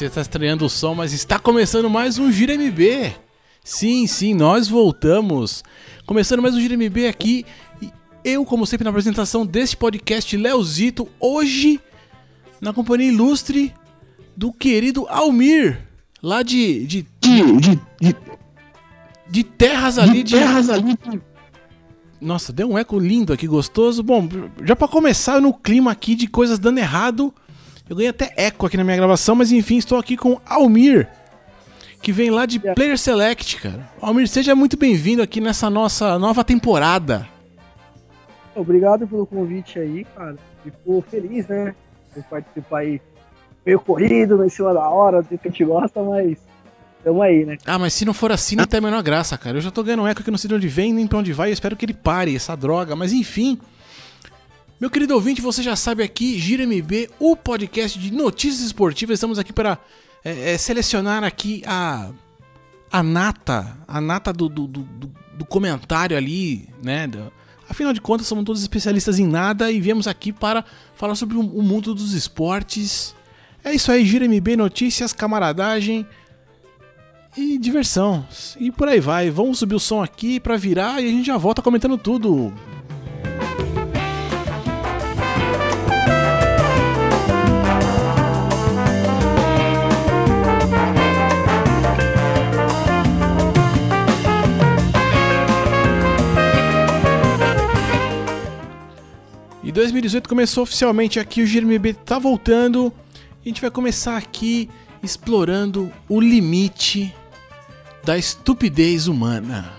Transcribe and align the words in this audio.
Você 0.00 0.06
está 0.06 0.22
estreando 0.22 0.64
o 0.64 0.70
som, 0.70 0.94
mas 0.94 1.12
está 1.12 1.38
começando 1.38 1.90
mais 1.90 2.18
um 2.18 2.32
Gira 2.32 2.54
MB. 2.54 3.12
Sim, 3.62 4.06
sim, 4.06 4.32
nós 4.32 4.66
voltamos. 4.66 5.62
Começando 6.06 6.40
mais 6.40 6.54
um 6.54 6.60
Gira 6.62 6.74
MB 6.74 7.06
aqui. 7.06 7.44
Eu, 8.24 8.46
como 8.46 8.64
sempre, 8.64 8.84
na 8.84 8.88
apresentação 8.88 9.44
deste 9.44 9.76
podcast, 9.76 10.34
Leozito, 10.38 11.06
hoje 11.20 11.78
na 12.62 12.72
companhia 12.72 13.12
ilustre 13.12 13.74
do 14.34 14.50
querido 14.54 15.06
Almir, 15.06 15.86
lá 16.22 16.42
de. 16.42 16.86
de, 16.86 17.06
de, 17.20 17.60
de, 17.60 17.80
de, 18.00 18.16
de 19.28 19.44
terras 19.44 19.98
ali 19.98 20.22
de. 20.22 20.34
Terras 20.34 20.70
ali 20.70 20.96
de... 20.96 21.20
Nossa, 22.18 22.54
deu 22.54 22.70
um 22.70 22.78
eco 22.78 22.98
lindo 22.98 23.34
aqui, 23.34 23.46
gostoso. 23.46 24.02
Bom, 24.02 24.26
já 24.64 24.74
para 24.74 24.88
começar 24.88 25.42
no 25.42 25.52
clima 25.52 25.92
aqui 25.92 26.14
de 26.14 26.26
coisas 26.26 26.58
dando 26.58 26.78
errado, 26.78 27.34
eu 27.90 27.96
ganhei 27.96 28.10
até 28.10 28.32
eco 28.36 28.66
aqui 28.66 28.76
na 28.76 28.84
minha 28.84 28.96
gravação, 28.96 29.34
mas 29.34 29.50
enfim, 29.50 29.76
estou 29.76 29.98
aqui 29.98 30.16
com 30.16 30.40
Almir, 30.46 31.08
que 32.00 32.12
vem 32.12 32.30
lá 32.30 32.46
de 32.46 32.60
Player 32.60 32.96
Select, 32.96 33.60
cara. 33.60 33.90
Almir, 34.00 34.28
seja 34.28 34.54
muito 34.54 34.76
bem-vindo 34.76 35.20
aqui 35.20 35.40
nessa 35.40 35.68
nossa 35.68 36.16
nova 36.16 36.44
temporada. 36.44 37.26
Obrigado 38.54 39.08
pelo 39.08 39.26
convite 39.26 39.80
aí, 39.80 40.06
cara. 40.16 40.36
Fico 40.62 41.04
feliz, 41.10 41.48
né? 41.48 41.74
Por 42.14 42.22
participar 42.22 42.78
aí 42.78 43.00
meio 43.66 43.80
corrido, 43.80 44.44
em 44.44 44.48
cima 44.48 44.72
da 44.72 44.88
hora, 44.88 45.20
do 45.20 45.28
que 45.36 45.48
a 45.48 45.50
gente 45.50 45.64
gosta, 45.64 46.00
mas 46.00 46.38
tamo 47.02 47.20
aí, 47.22 47.44
né? 47.44 47.58
Ah, 47.66 47.76
mas 47.76 47.92
se 47.92 48.04
não 48.04 48.14
for 48.14 48.30
assim, 48.30 48.54
não 48.54 48.66
tem 48.66 48.78
a 48.78 48.82
menor 48.82 49.02
graça, 49.02 49.36
cara. 49.36 49.56
Eu 49.56 49.62
já 49.62 49.70
tô 49.72 49.82
ganhando 49.82 50.06
eco 50.06 50.22
que 50.22 50.30
não 50.30 50.38
sei 50.38 50.46
de 50.46 50.54
onde 50.54 50.68
vem, 50.68 50.92
nem 50.92 51.08
pra 51.08 51.18
onde 51.18 51.32
vai. 51.32 51.48
Eu 51.48 51.54
espero 51.54 51.74
que 51.74 51.86
ele 51.86 51.94
pare, 51.94 52.36
essa 52.36 52.56
droga. 52.56 52.94
Mas 52.94 53.12
enfim, 53.12 53.58
meu 54.80 54.88
querido 54.88 55.14
ouvinte, 55.14 55.42
você 55.42 55.62
já 55.62 55.76
sabe 55.76 56.02
aqui, 56.02 56.38
Gira 56.38 56.64
MB, 56.66 57.10
o 57.18 57.36
podcast 57.36 57.98
de 57.98 58.10
notícias 58.10 58.62
esportivas. 58.62 59.18
Estamos 59.18 59.38
aqui 59.38 59.52
para 59.52 59.78
é, 60.24 60.52
é, 60.52 60.58
selecionar 60.58 61.22
aqui 61.22 61.62
a, 61.66 62.10
a 62.90 63.02
nata, 63.02 63.76
a 63.86 64.00
nata 64.00 64.32
do, 64.32 64.48
do, 64.48 64.66
do, 64.66 64.88
do 65.36 65.44
comentário 65.44 66.16
ali, 66.16 66.66
né? 66.82 67.06
Afinal 67.68 67.92
de 67.92 68.00
contas, 68.00 68.26
somos 68.26 68.42
todos 68.42 68.62
especialistas 68.62 69.18
em 69.18 69.26
nada 69.26 69.70
e 69.70 69.78
viemos 69.78 70.08
aqui 70.08 70.32
para 70.32 70.64
falar 70.94 71.14
sobre 71.14 71.36
o, 71.36 71.40
o 71.40 71.62
mundo 71.62 71.94
dos 71.94 72.14
esportes. 72.14 73.14
É 73.62 73.74
isso 73.74 73.92
aí, 73.92 74.02
Gira 74.06 74.26
MB, 74.26 74.56
notícias, 74.56 75.12
camaradagem 75.12 76.06
e 77.36 77.58
diversão. 77.58 78.26
E 78.58 78.72
por 78.72 78.88
aí 78.88 78.98
vai. 78.98 79.28
Vamos 79.28 79.58
subir 79.58 79.74
o 79.74 79.78
som 79.78 80.02
aqui 80.02 80.40
para 80.40 80.56
virar 80.56 81.02
e 81.02 81.06
a 81.06 81.10
gente 81.10 81.26
já 81.26 81.36
volta 81.36 81.60
comentando 81.60 81.98
tudo. 81.98 82.50
2018 99.80 100.28
começou 100.28 100.62
oficialmente 100.62 101.18
aqui, 101.18 101.42
o 101.42 101.46
GMB 101.46 101.94
tá 102.04 102.18
voltando. 102.18 102.92
A 103.42 103.48
gente 103.48 103.62
vai 103.62 103.70
começar 103.70 104.14
aqui 104.14 104.68
explorando 105.02 105.90
o 106.06 106.20
limite 106.20 107.14
da 108.04 108.18
estupidez 108.18 109.08
humana. 109.08 109.72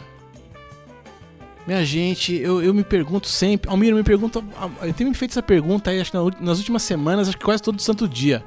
Minha 1.67 1.85
gente, 1.85 2.33
eu, 2.33 2.63
eu 2.63 2.73
me 2.73 2.83
pergunto 2.83 3.27
sempre, 3.27 3.69
Almir, 3.69 3.93
me 3.93 4.03
pergunta, 4.03 4.43
eu 4.81 4.91
tenho 4.91 5.11
me 5.11 5.15
feito 5.15 5.31
essa 5.31 5.43
pergunta 5.43 5.91
aí, 5.91 6.01
acho 6.01 6.11
que 6.11 6.43
nas 6.43 6.57
últimas 6.57 6.81
semanas, 6.81 7.27
acho 7.27 7.37
que 7.37 7.45
quase 7.45 7.61
todo 7.61 7.79
santo 7.79 8.07
dia. 8.07 8.43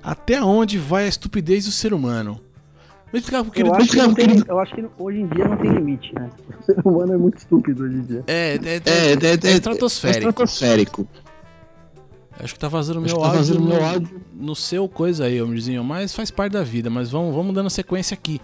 Até 0.00 0.40
onde 0.40 0.78
vai 0.78 1.06
a 1.06 1.08
estupidez 1.08 1.64
do 1.64 1.72
ser 1.72 1.92
humano? 1.92 2.40
Explicar 3.18 3.42
pro 3.42 3.52
querido. 3.52 3.74
Eu 3.74 3.78
acho, 3.80 3.90
que 3.90 4.14
tem, 4.14 4.44
eu 4.48 4.58
acho 4.58 4.74
que 4.74 4.86
hoje 4.98 5.20
em 5.20 5.26
dia 5.26 5.48
não 5.48 5.56
tem 5.56 5.72
limite, 5.72 6.14
né? 6.14 6.30
O 6.60 6.62
ser 6.62 6.86
humano 6.86 7.14
é 7.14 7.16
muito 7.16 7.38
estúpido 7.38 7.84
hoje 7.84 7.96
em 7.96 8.02
dia. 8.02 8.24
É, 8.26 8.54
é, 8.54 8.76
é, 8.76 8.80
é, 8.86 9.12
é, 9.12 9.50
é 9.50 9.52
estratosférico. 9.52 10.26
É 10.26 10.28
estratosférico. 10.28 11.08
Acho 12.42 12.54
que 12.54 12.60
tá 12.60 12.68
vazando 12.68 13.00
meu, 13.00 13.16
tá 13.16 13.26
áudio, 13.26 13.38
vazando 13.38 13.60
meu 13.62 13.84
áudio 13.84 14.20
no 14.32 14.56
seu 14.56 14.88
coisa 14.88 15.24
aí, 15.26 15.38
Almirzinho, 15.38 15.84
mas 15.84 16.14
faz 16.14 16.30
parte 16.30 16.52
da 16.52 16.62
vida, 16.62 16.88
mas 16.88 17.10
vamos, 17.10 17.34
vamos 17.34 17.54
dando 17.54 17.68
sequência 17.68 18.14
aqui. 18.14 18.40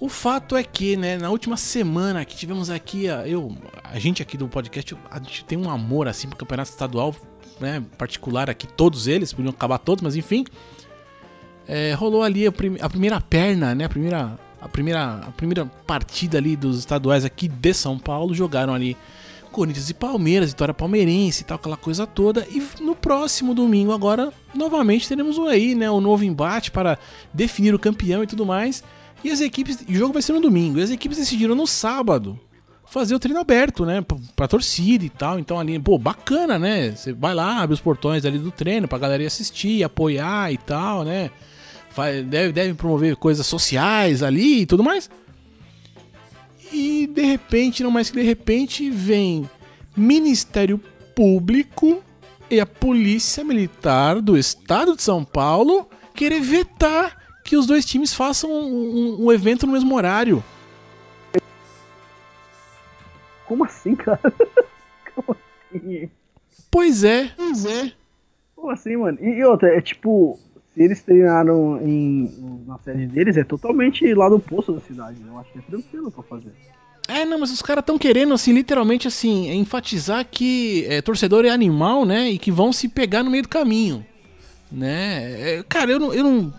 O 0.00 0.08
fato 0.08 0.56
é 0.56 0.64
que, 0.64 0.96
né, 0.96 1.16
na 1.16 1.30
última 1.30 1.56
semana 1.56 2.24
que 2.24 2.36
tivemos 2.36 2.68
aqui, 2.68 3.08
a, 3.08 3.26
eu, 3.26 3.56
a 3.84 3.98
gente 3.98 4.20
aqui 4.20 4.36
do 4.36 4.48
podcast, 4.48 4.96
a 5.10 5.18
gente 5.18 5.44
tem 5.44 5.56
um 5.56 5.70
amor 5.70 6.08
assim 6.08 6.28
pro 6.28 6.36
campeonato 6.36 6.70
estadual, 6.70 7.14
né, 7.60 7.82
particular 7.96 8.50
aqui, 8.50 8.66
todos 8.66 9.06
eles, 9.06 9.32
podiam 9.32 9.50
acabar 9.50 9.78
todos, 9.78 10.02
mas 10.02 10.16
enfim, 10.16 10.44
é, 11.68 11.92
rolou 11.94 12.22
ali 12.22 12.46
a, 12.46 12.52
prim 12.52 12.76
a, 12.80 12.88
primeira 12.88 13.20
perna, 13.20 13.74
né? 13.74 13.84
A 13.84 13.88
primeira, 13.88 14.38
a, 14.60 14.68
primeira, 14.68 15.20
a 15.26 15.30
primeira 15.32 15.66
partida 15.86 16.38
ali 16.38 16.56
dos 16.56 16.78
estaduais 16.78 17.24
aqui 17.24 17.48
de 17.48 17.74
São 17.74 17.98
Paulo. 17.98 18.34
Jogaram 18.34 18.74
ali 18.74 18.96
Corinthians 19.50 19.90
e 19.90 19.94
Palmeiras, 19.94 20.50
vitória 20.50 20.74
palmeirense 20.74 21.42
e 21.42 21.44
tal, 21.44 21.56
aquela 21.56 21.76
coisa 21.76 22.06
toda. 22.06 22.46
E 22.50 22.62
no 22.80 22.94
próximo 22.94 23.54
domingo, 23.54 23.92
agora, 23.92 24.32
novamente 24.54 25.08
teremos 25.08 25.38
aí, 25.40 25.74
né? 25.74 25.90
O 25.90 25.94
um 25.94 26.00
novo 26.00 26.24
embate 26.24 26.70
para 26.70 26.98
definir 27.32 27.74
o 27.74 27.78
campeão 27.78 28.22
e 28.22 28.26
tudo 28.26 28.46
mais. 28.46 28.84
E 29.24 29.30
as 29.30 29.40
equipes. 29.40 29.84
O 29.88 29.94
jogo 29.94 30.12
vai 30.12 30.22
ser 30.22 30.32
no 30.32 30.40
domingo. 30.40 30.78
E 30.78 30.82
as 30.82 30.90
equipes 30.90 31.18
decidiram 31.18 31.54
no 31.54 31.66
sábado 31.66 32.38
fazer 32.86 33.14
o 33.14 33.18
treino 33.18 33.40
aberto, 33.40 33.84
né? 33.84 34.04
Pra, 34.34 34.46
torcida 34.46 35.04
e 35.04 35.10
tal. 35.10 35.38
Então 35.38 35.58
ali, 35.58 35.78
pô, 35.78 35.98
bacana, 35.98 36.58
né? 36.58 36.92
Você 36.92 37.12
vai 37.12 37.34
lá, 37.34 37.60
abre 37.60 37.74
os 37.74 37.80
portões 37.80 38.24
ali 38.24 38.38
do 38.38 38.50
treino 38.50 38.86
pra 38.86 38.98
galera 38.98 39.22
ir 39.22 39.26
assistir, 39.26 39.82
apoiar 39.82 40.52
e 40.52 40.56
tal, 40.56 41.02
né? 41.02 41.30
Deve, 42.24 42.52
deve 42.52 42.74
promover 42.74 43.16
coisas 43.16 43.46
sociais 43.46 44.22
ali 44.22 44.62
e 44.62 44.66
tudo 44.66 44.84
mais. 44.84 45.10
E 46.72 47.06
de 47.06 47.22
repente, 47.22 47.82
não 47.82 47.90
mais 47.90 48.10
que 48.10 48.16
de 48.16 48.22
repente, 48.22 48.90
vem 48.90 49.48
Ministério 49.96 50.80
Público 51.14 52.02
e 52.50 52.60
a 52.60 52.66
Polícia 52.66 53.42
Militar 53.42 54.20
do 54.20 54.36
Estado 54.36 54.94
de 54.94 55.02
São 55.02 55.24
Paulo 55.24 55.88
querer 56.14 56.40
vetar 56.40 57.16
que 57.44 57.56
os 57.56 57.66
dois 57.66 57.84
times 57.84 58.12
façam 58.12 58.50
um, 58.50 58.66
um, 58.66 59.26
um 59.26 59.32
evento 59.32 59.66
no 59.66 59.72
mesmo 59.72 59.94
horário. 59.94 60.42
Como 63.46 63.64
assim, 63.64 63.94
cara? 63.94 64.20
Como 65.14 65.36
assim? 65.70 66.10
Pois 66.70 67.04
é. 67.04 67.32
Pois 67.36 67.64
é. 67.64 67.92
Como 68.54 68.70
assim, 68.70 68.96
mano? 68.96 69.18
E 69.22 69.44
outra, 69.44 69.68
é 69.68 69.80
tipo, 69.80 70.38
eles 70.76 71.00
treinaram 71.00 71.80
em, 71.82 72.30
na 72.66 72.78
sede 72.78 73.06
deles, 73.06 73.36
é 73.36 73.44
totalmente 73.44 74.12
lá 74.12 74.28
do 74.28 74.38
poço 74.38 74.72
da 74.72 74.80
cidade. 74.80 75.18
Né? 75.20 75.28
Eu 75.28 75.38
acho 75.38 75.50
que 75.52 75.58
é 75.58 75.62
tranquilo 75.62 76.10
pra 76.10 76.22
fazer. 76.22 76.52
É, 77.08 77.24
não, 77.24 77.38
mas 77.38 77.50
os 77.50 77.62
caras 77.62 77.82
estão 77.82 77.96
querendo, 77.96 78.34
assim, 78.34 78.52
literalmente, 78.52 79.08
assim, 79.08 79.50
enfatizar 79.52 80.26
que 80.28 80.84
é, 80.88 81.00
torcedor 81.00 81.44
é 81.44 81.50
animal, 81.50 82.04
né? 82.04 82.30
E 82.30 82.38
que 82.38 82.50
vão 82.50 82.72
se 82.72 82.88
pegar 82.88 83.22
no 83.22 83.30
meio 83.30 83.44
do 83.44 83.48
caminho, 83.48 84.04
né? 84.70 85.58
É, 85.58 85.64
cara, 85.68 85.92
eu 85.92 86.00
não, 86.00 86.12
eu 86.12 86.24
não... 86.24 86.52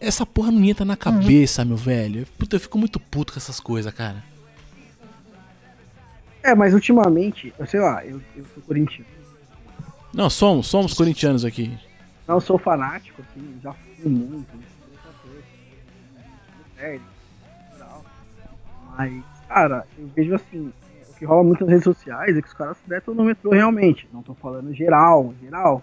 Essa 0.00 0.26
porra 0.26 0.50
não 0.50 0.64
entra 0.64 0.84
na 0.84 0.96
cabeça, 0.96 1.62
uhum. 1.62 1.68
meu 1.68 1.76
velho. 1.76 2.26
Puta, 2.38 2.56
eu 2.56 2.60
fico 2.60 2.78
muito 2.78 2.98
puto 2.98 3.34
com 3.34 3.38
essas 3.38 3.60
coisas, 3.60 3.92
cara. 3.92 4.24
É, 6.42 6.54
mas 6.54 6.74
ultimamente, 6.74 7.54
eu 7.56 7.66
sei 7.66 7.78
lá, 7.78 8.04
eu, 8.04 8.20
eu 8.34 8.44
sou 8.52 8.62
corintiano. 8.64 9.06
Não, 10.12 10.28
somos, 10.28 10.66
somos 10.66 10.92
corintianos 10.94 11.44
aqui. 11.44 11.70
Não 12.26 12.40
sou 12.40 12.58
fanático, 12.58 13.20
assim, 13.22 13.58
já 13.62 13.72
fui 13.72 14.08
muito, 14.08 14.48
sério, 16.76 17.02
mas, 18.96 19.24
cara, 19.48 19.86
eu 19.98 20.06
vejo 20.08 20.34
assim, 20.34 20.72
o 21.08 21.14
que 21.14 21.24
rola 21.24 21.44
muito 21.44 21.60
nas 21.60 21.70
redes 21.70 21.84
sociais 21.84 22.36
é 22.36 22.42
que 22.42 22.48
os 22.48 22.54
caras 22.54 22.76
se 22.76 22.88
detam 22.88 23.14
no 23.14 23.24
metrô 23.24 23.50
realmente, 23.50 24.08
não 24.12 24.22
tô 24.22 24.34
falando 24.34 24.72
geral, 24.74 25.34
geral, 25.40 25.82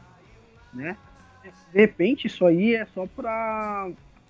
né? 0.74 0.96
De 1.44 1.80
repente 1.80 2.28
isso 2.28 2.46
aí 2.46 2.76
é 2.76 2.86
só 2.88 3.08
pra 3.08 3.90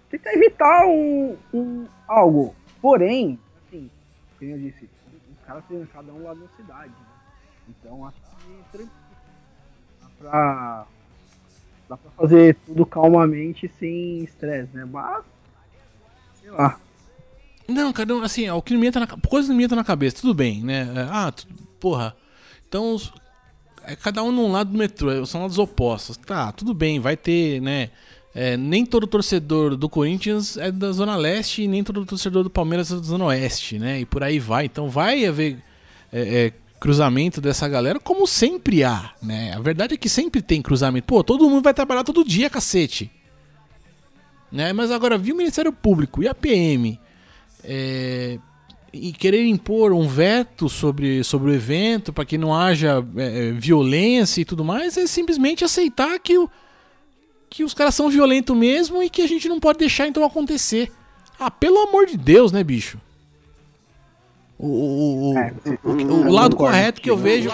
tentar 0.10 0.34
evitar 0.34 0.86
um, 0.86 1.38
um 1.54 1.88
algo. 2.08 2.56
Porém, 2.82 3.38
assim, 3.68 3.90
como 4.38 4.52
eu 4.52 4.58
disse, 4.58 4.90
os 5.32 5.46
caras 5.46 5.64
têm 5.66 5.86
cada 5.88 6.14
um 6.14 6.24
lá 6.24 6.34
na 6.36 6.48
cidade. 6.56 6.90
Né? 6.90 7.06
Então 7.70 8.06
acho 8.06 8.18
que. 8.72 8.88
Dá 10.02 10.08
pra 10.18 10.88
Dá 11.90 11.98
pra 11.98 12.12
fazer 12.12 12.56
tudo 12.68 12.86
calmamente, 12.86 13.68
sem 13.80 14.24
estresse, 14.24 14.70
né? 14.76 14.86
Mas. 14.86 15.26
Sei 16.40 16.52
lá. 16.52 16.80
Não, 17.68 17.92
cara, 17.92 18.24
assim, 18.24 18.50
o 18.50 18.62
que 18.62 18.78
me 18.78 18.88
entra 18.88 19.02
na, 19.02 19.08
coisa 19.08 19.54
me 19.54 19.64
entra 19.64 19.76
na 19.76 19.84
cabeça, 19.84 20.22
tudo 20.22 20.34
bem, 20.34 20.64
né? 20.64 20.88
É, 20.96 21.02
ah, 21.10 21.34
porra. 21.80 22.16
Então, 22.68 22.96
é 23.84 23.96
cada 23.96 24.22
um 24.22 24.32
num 24.32 24.52
lado 24.52 24.72
do 24.72 24.78
metrô, 24.78 25.26
são 25.26 25.42
lados 25.42 25.58
opostos. 25.58 26.16
Tá, 26.18 26.52
tudo 26.52 26.74
bem, 26.74 27.00
vai 27.00 27.18
ter, 27.18 27.60
né? 27.60 27.90
É, 28.34 28.56
nem 28.56 28.86
todo 28.86 29.08
torcedor 29.08 29.76
do 29.76 29.90
Corinthians 29.90 30.56
é 30.58 30.72
da 30.72 30.92
Zona 30.92 31.16
Leste 31.16 31.64
e 31.64 31.68
nem 31.68 31.84
todo 31.84 32.06
torcedor 32.06 32.44
do 32.44 32.50
Palmeiras 32.50 32.92
é 32.92 32.96
da 32.96 33.02
Zona 33.02 33.26
Oeste, 33.26 33.80
né? 33.80 34.02
E 34.02 34.06
por 34.06 34.24
aí 34.24 34.38
vai. 34.38 34.66
Então 34.66 34.88
vai 34.88 35.26
haver 35.26 35.58
é, 36.14 36.46
é, 36.46 36.54
cruzamento 36.80 37.42
dessa 37.42 37.68
galera, 37.68 38.00
como 38.00 38.26
sempre 38.26 38.84
há, 38.84 39.12
né? 39.22 39.54
A 39.54 39.60
verdade 39.60 39.96
é 39.96 39.98
que 39.98 40.08
sempre 40.08 40.42
tem 40.42 40.62
cruzamento. 40.62 41.06
Pô, 41.06 41.24
todo 41.24 41.50
mundo 41.50 41.64
vai 41.64 41.74
trabalhar 41.74 42.04
todo 42.04 42.24
dia, 42.24 42.50
cacete. 42.50 43.12
Né? 44.52 44.74
Mas 44.74 44.90
agora, 44.90 45.18
viu 45.18 45.36
o 45.36 45.38
Ministério 45.38 45.72
Público 45.72 46.24
e 46.24 46.28
a 46.28 46.34
PM 46.34 47.00
é, 47.64 48.40
e 48.92 49.12
querer 49.12 49.46
impor 49.46 49.92
um 49.92 50.08
veto 50.08 50.68
sobre, 50.70 51.24
sobre 51.24 51.52
o 51.52 51.54
evento 51.54 52.12
para 52.12 52.26
que 52.26 52.38
não 52.38 52.56
haja 52.56 53.06
é, 53.18 53.52
violência 53.52 54.42
e 54.42 54.46
tudo 54.46 54.64
mais, 54.64 54.98
é 54.98 55.06
simplesmente 55.06 55.64
aceitar 55.64 56.18
que, 56.20 56.38
o, 56.38 56.50
que 57.50 57.64
os 57.64 57.74
caras 57.74 57.94
são 57.94 58.10
violentos 58.10 58.56
mesmo 58.56 59.04
e 59.04 59.10
que 59.10 59.22
a 59.22 59.28
gente 59.28 59.48
não 59.48 59.60
pode 59.60 59.80
deixar 59.80 60.08
então 60.08 60.24
acontecer. 60.24 60.92
Ah, 61.40 61.52
pelo 61.52 61.80
amor 61.80 62.06
de 62.06 62.18
Deus, 62.18 62.52
né, 62.52 62.64
bicho? 62.64 63.00
O, 64.60 65.32
o, 65.32 65.38
é, 65.38 65.54
o, 65.86 66.28
o 66.28 66.32
lado 66.32 66.54
correto 66.58 67.00
que 67.00 67.10
eu 67.10 67.16
vejo. 67.16 67.50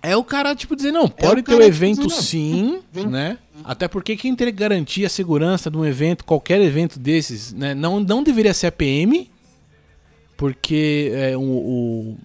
É 0.00 0.16
o 0.16 0.24
cara, 0.24 0.54
tipo, 0.54 0.74
dizer, 0.74 0.90
não, 0.90 1.08
pode 1.08 1.40
é 1.40 1.42
ter 1.42 1.54
o 1.54 1.58
um 1.58 1.62
evento 1.62 2.08
sim, 2.08 2.80
né? 3.08 3.38
Até 3.64 3.86
porque 3.86 4.16
quem 4.16 4.34
ter 4.34 4.50
garantia 4.50 5.06
a 5.06 5.10
segurança 5.10 5.70
de 5.70 5.76
um 5.76 5.84
evento, 5.84 6.24
qualquer 6.24 6.60
evento 6.60 6.98
desses, 6.98 7.52
né? 7.52 7.74
Não, 7.74 8.00
não 8.00 8.22
deveria 8.22 8.54
ser 8.54 8.68
a 8.68 8.72
PM, 8.72 9.30
porque 10.36 11.12
é, 11.14 11.36
o, 11.36 11.40
o... 11.40 12.18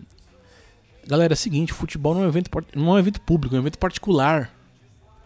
Galera, 1.05 1.33
é 1.33 1.35
o 1.35 1.37
seguinte, 1.37 1.71
futebol 1.71 2.15
não 2.15 2.23
é 2.23 2.25
um 2.25 2.29
evento, 2.29 2.49
não 2.75 2.89
é 2.89 2.93
um 2.93 2.99
evento 2.99 3.21
público, 3.21 3.55
é 3.55 3.59
um 3.59 3.61
evento 3.61 3.77
particular. 3.77 4.51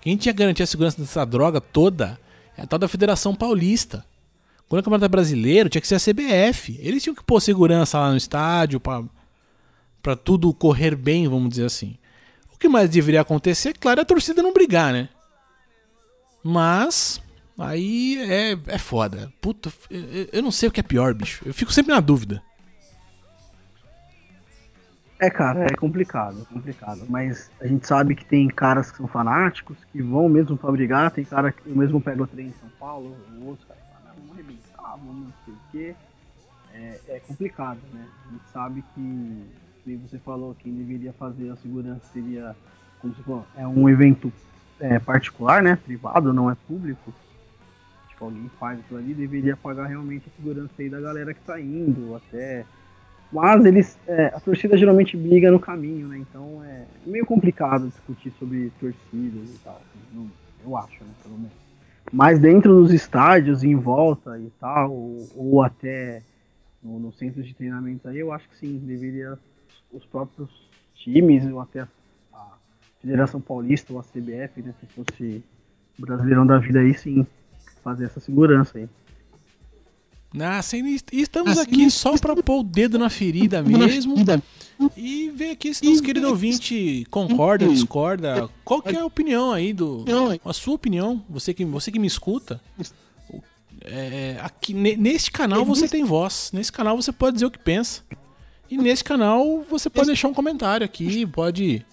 Quem 0.01 0.18
tinha 0.18 0.33
garantia 0.33 0.63
a 0.63 0.68
segurança 0.68 1.00
dessa 1.00 1.25
droga 1.25 1.62
toda 1.62 2.19
é 2.57 2.63
a 2.63 2.68
tal 2.68 2.80
da 2.80 2.88
Federação 2.88 3.33
Paulista. 3.33 4.06
Quando 4.71 4.79
o 4.79 4.83
campeonato 4.85 5.12
brasileiro, 5.12 5.68
tinha 5.68 5.81
que 5.81 5.88
ser 5.89 5.95
a 5.95 6.00
CBF. 6.00 6.79
Eles 6.81 7.03
tinham 7.03 7.13
que 7.13 7.21
pôr 7.21 7.41
segurança 7.41 8.00
lá 8.00 8.09
no 8.09 8.15
estádio 8.15 8.79
para 8.79 10.15
tudo 10.15 10.53
correr 10.53 10.95
bem, 10.95 11.27
vamos 11.27 11.50
dizer 11.50 11.65
assim. 11.65 11.97
O 12.56 12.57
que 12.57 12.69
mais 12.69 12.89
deveria 12.89 13.19
acontecer, 13.19 13.77
claro, 13.77 14.00
é 14.00 14.03
a 14.03 14.06
torcida 14.06 14.41
não 14.41 14.53
brigar, 14.53 14.94
né? 14.94 15.09
Mas 16.41 17.21
aí 17.59 18.18
é, 18.21 18.57
é 18.68 18.77
foda. 18.77 19.29
Puta, 19.41 19.69
eu, 19.89 20.29
eu 20.31 20.41
não 20.41 20.51
sei 20.51 20.69
o 20.69 20.71
que 20.71 20.79
é 20.79 20.83
pior, 20.83 21.13
bicho. 21.13 21.44
Eu 21.45 21.53
fico 21.53 21.73
sempre 21.73 21.94
na 21.94 22.00
dúvida. 22.00 22.41
É, 25.19 25.29
cara, 25.29 25.65
é 25.65 25.75
complicado, 25.75 26.47
é 26.50 26.53
complicado. 26.53 27.01
Mas 27.09 27.51
a 27.59 27.68
gente 27.68 27.85
sabe 27.85 28.15
que 28.15 28.23
tem 28.23 28.47
caras 28.47 28.89
que 28.89 28.95
são 28.95 29.07
fanáticos, 29.07 29.75
que 29.91 30.01
vão 30.01 30.29
mesmo 30.29 30.56
pra 30.56 30.71
brigar, 30.71 31.12
tem 31.12 31.25
cara 31.25 31.51
que 31.51 31.68
mesmo 31.68 32.00
pega 32.00 32.23
o 32.23 32.27
trem 32.27 32.47
em 32.47 32.53
São 32.53 32.69
Paulo, 32.79 33.18
o 33.38 33.47
outro 33.47 33.68
cara 33.68 33.81
vamos 34.96 35.26
não 35.26 35.34
sei 35.46 35.54
o 35.54 35.58
quê. 35.72 35.96
É, 36.74 37.00
é 37.10 37.20
complicado, 37.20 37.80
né? 37.94 38.08
A 38.28 38.32
gente 38.32 38.50
sabe 38.52 38.84
que, 38.94 39.44
como 39.84 40.08
você 40.08 40.18
falou, 40.20 40.56
quem 40.56 40.74
deveria 40.74 41.12
fazer 41.14 41.50
a 41.50 41.56
segurança 41.58 42.02
seria, 42.14 42.56
como 43.02 43.14
você 43.14 43.24
falou, 43.24 43.46
é 43.58 43.68
um 43.68 43.90
evento 43.90 44.32
é, 44.80 44.98
particular, 45.00 45.62
né? 45.62 45.76
Privado, 45.76 46.34
não 46.34 46.50
é 46.50 46.56
público. 46.68 47.14
Tipo, 48.10 48.26
alguém 48.26 48.50
faz 48.60 48.80
aquilo 48.80 49.00
ali, 49.00 49.14
deveria 49.14 49.58
pagar 49.58 49.88
realmente 49.88 50.28
a 50.28 50.36
segurança 50.38 50.72
aí 50.80 50.90
da 50.90 51.02
galera 51.02 51.34
que 51.34 51.42
tá 51.42 51.60
indo, 51.60 52.16
até. 52.16 52.66
Mas 53.32 53.66
eles. 53.66 53.98
É, 54.08 54.28
a 54.28 54.40
torcida 54.40 54.78
geralmente 54.78 55.16
briga 55.16 55.52
no 55.52 55.60
caminho, 55.60 56.08
né? 56.08 56.18
Então 56.18 56.64
é 56.64 56.86
meio 57.06 57.26
complicado 57.26 57.88
discutir 57.88 58.32
sobre 58.40 58.72
torcidas 58.80 59.50
e 59.50 59.60
tal. 59.64 59.82
Eu 60.64 60.78
acho, 60.78 61.04
né? 61.04 61.12
Pelo 61.24 61.38
menos. 61.38 61.61
Mas 62.12 62.40
dentro 62.40 62.75
dos 62.75 62.94
estádios, 62.94 63.63
em 63.63 63.75
volta 63.75 64.38
e 64.38 64.52
tal, 64.60 64.92
ou, 64.92 65.30
ou 65.36 65.63
até 65.63 66.22
no, 66.84 67.00
no 67.00 67.13
centro 67.13 67.42
de 67.42 67.54
treinamento 67.54 68.08
aí, 68.08 68.19
eu 68.19 68.34
acho 68.34 68.50
que 68.50 68.58
sim, 68.58 68.78
deveria 68.80 69.38
os 69.92 70.06
próprios 70.06 70.50
times, 70.96 71.46
ou 71.46 71.62
até 71.62 71.81
a, 71.81 71.88
Federação 73.00 73.40
Paulista 73.40 73.94
ou 73.94 74.00
a 74.00 74.04
CBF, 74.04 74.62
né, 74.62 74.74
se 74.80 74.86
fosse 74.88 75.44
o 75.98 76.02
Brasileirão 76.02 76.46
da 76.46 76.58
vida 76.58 76.80
aí, 76.80 76.94
sim, 76.94 77.25
fazer 77.84 78.06
essa 78.06 78.19
segurança 78.19 78.78
aí. 78.78 78.90
Ah, 80.39 80.62
sim, 80.62 80.98
estamos 81.12 81.57
assim, 81.57 81.62
aqui 81.62 81.92
só 81.92 82.18
para 82.18 82.36
pôr 82.38 82.60
o 82.60 82.63
dedo 82.63 82.98
na 82.98 83.10
ferida 83.10 83.62
mesmo. 83.63 84.16
E 84.95 85.30
ver 85.30 85.51
aqui 85.51 85.74
se 85.74 85.86
nosso 85.86 86.01
querido 86.01 86.28
ouvinte 86.28 87.06
concorda, 87.10 87.68
discorda. 87.68 88.50
Qual 88.63 88.81
que 88.81 88.95
é 88.95 89.00
a 89.00 89.06
opinião 89.06 89.51
aí 89.51 89.74
do. 89.74 90.06
A 90.44 90.54
sua 90.54 90.74
opinião, 90.74 91.24
você 91.30 91.54
que, 91.54 91.63
você 91.66 91.92
que 91.92 92.00
me 92.00 92.07
escuta. 92.07 92.62
É, 93.83 94.38
aqui 94.42 94.74
neste 94.74 95.31
canal 95.31 95.66
você 95.66 95.88
tem 95.88 96.04
voz. 96.04 96.51
Nesse 96.54 96.72
canal 96.72 96.95
você 96.95 97.12
pode 97.12 97.36
dizer 97.36 97.45
o 97.45 97.51
que 97.51 97.60
pensa. 97.60 98.01
E 98.69 98.78
nesse 98.78 99.04
canal 99.04 99.66
você 99.69 99.89
pode 99.89 100.07
deixar 100.07 100.30
um 100.30 100.33
comentário 100.33 100.86
aqui, 100.86 101.25
pode 101.28 101.86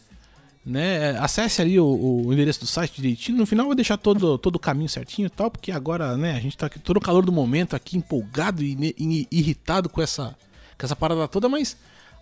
né? 0.69 1.19
Acesse 1.19 1.63
ali 1.63 1.81
o, 1.81 1.87
o, 2.27 2.33
endereço 2.33 2.61
do 2.61 2.67
site 2.67 2.97
direitinho. 2.97 3.39
No 3.39 3.47
final 3.47 3.65
eu 3.65 3.69
vou 3.69 3.75
deixar 3.75 3.97
todo, 3.97 4.37
todo 4.37 4.57
o 4.57 4.59
caminho 4.59 4.89
certinho 4.89 5.27
e 5.27 5.31
tal, 5.31 5.51
porque 5.51 5.73
agora, 5.73 6.17
né, 6.17 6.33
a 6.37 6.41
gente 6.41 6.57
tá 6.57 6.67
aqui, 6.67 6.79
todo 6.79 6.99
o 6.99 7.01
calor 7.01 7.25
do 7.25 7.33
momento 7.33 7.75
aqui, 7.75 7.97
empolgado 7.97 8.63
e, 8.63 8.95
e, 8.99 9.27
irritado 9.31 9.89
com 9.89 10.03
essa, 10.03 10.37
com 10.79 10.85
essa 10.85 10.95
parada 10.95 11.27
toda, 11.27 11.49
mas 11.49 11.77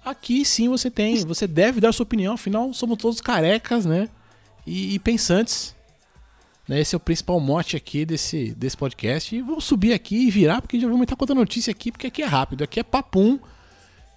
aqui 0.05 0.45
sim 0.45 0.69
você 0.69 0.89
tem, 0.91 1.17
você 1.25 1.47
deve 1.47 1.81
dar 1.81 1.93
sua 1.93 2.05
opinião, 2.05 2.35
afinal 2.35 2.73
somos 2.73 2.97
todos 2.97 3.21
carecas, 3.21 3.85
né? 3.85 4.09
E, 4.65 4.95
e 4.95 4.99
pensantes. 4.99 5.75
Né? 6.69 6.81
Esse 6.81 6.95
é 6.95 6.99
o 6.99 7.01
principal 7.01 7.39
mote 7.41 7.77
aqui 7.77 8.05
desse, 8.05 8.53
desse 8.55 8.77
podcast. 8.77 9.35
E 9.35 9.41
vamos 9.41 9.65
subir 9.65 9.93
aqui 9.93 10.27
e 10.27 10.31
virar, 10.31 10.61
porque 10.61 10.81
já 10.81 10.89
vamos 10.89 11.03
estar 11.03 11.15
contando 11.17 11.39
notícia 11.39 11.71
aqui, 11.71 11.93
porque 11.93 12.09
aqui 12.09 12.23
é 12.23 12.27
rápido, 12.27 12.65
aqui 12.65 12.81
é 12.81 12.83
papum. 12.83 13.39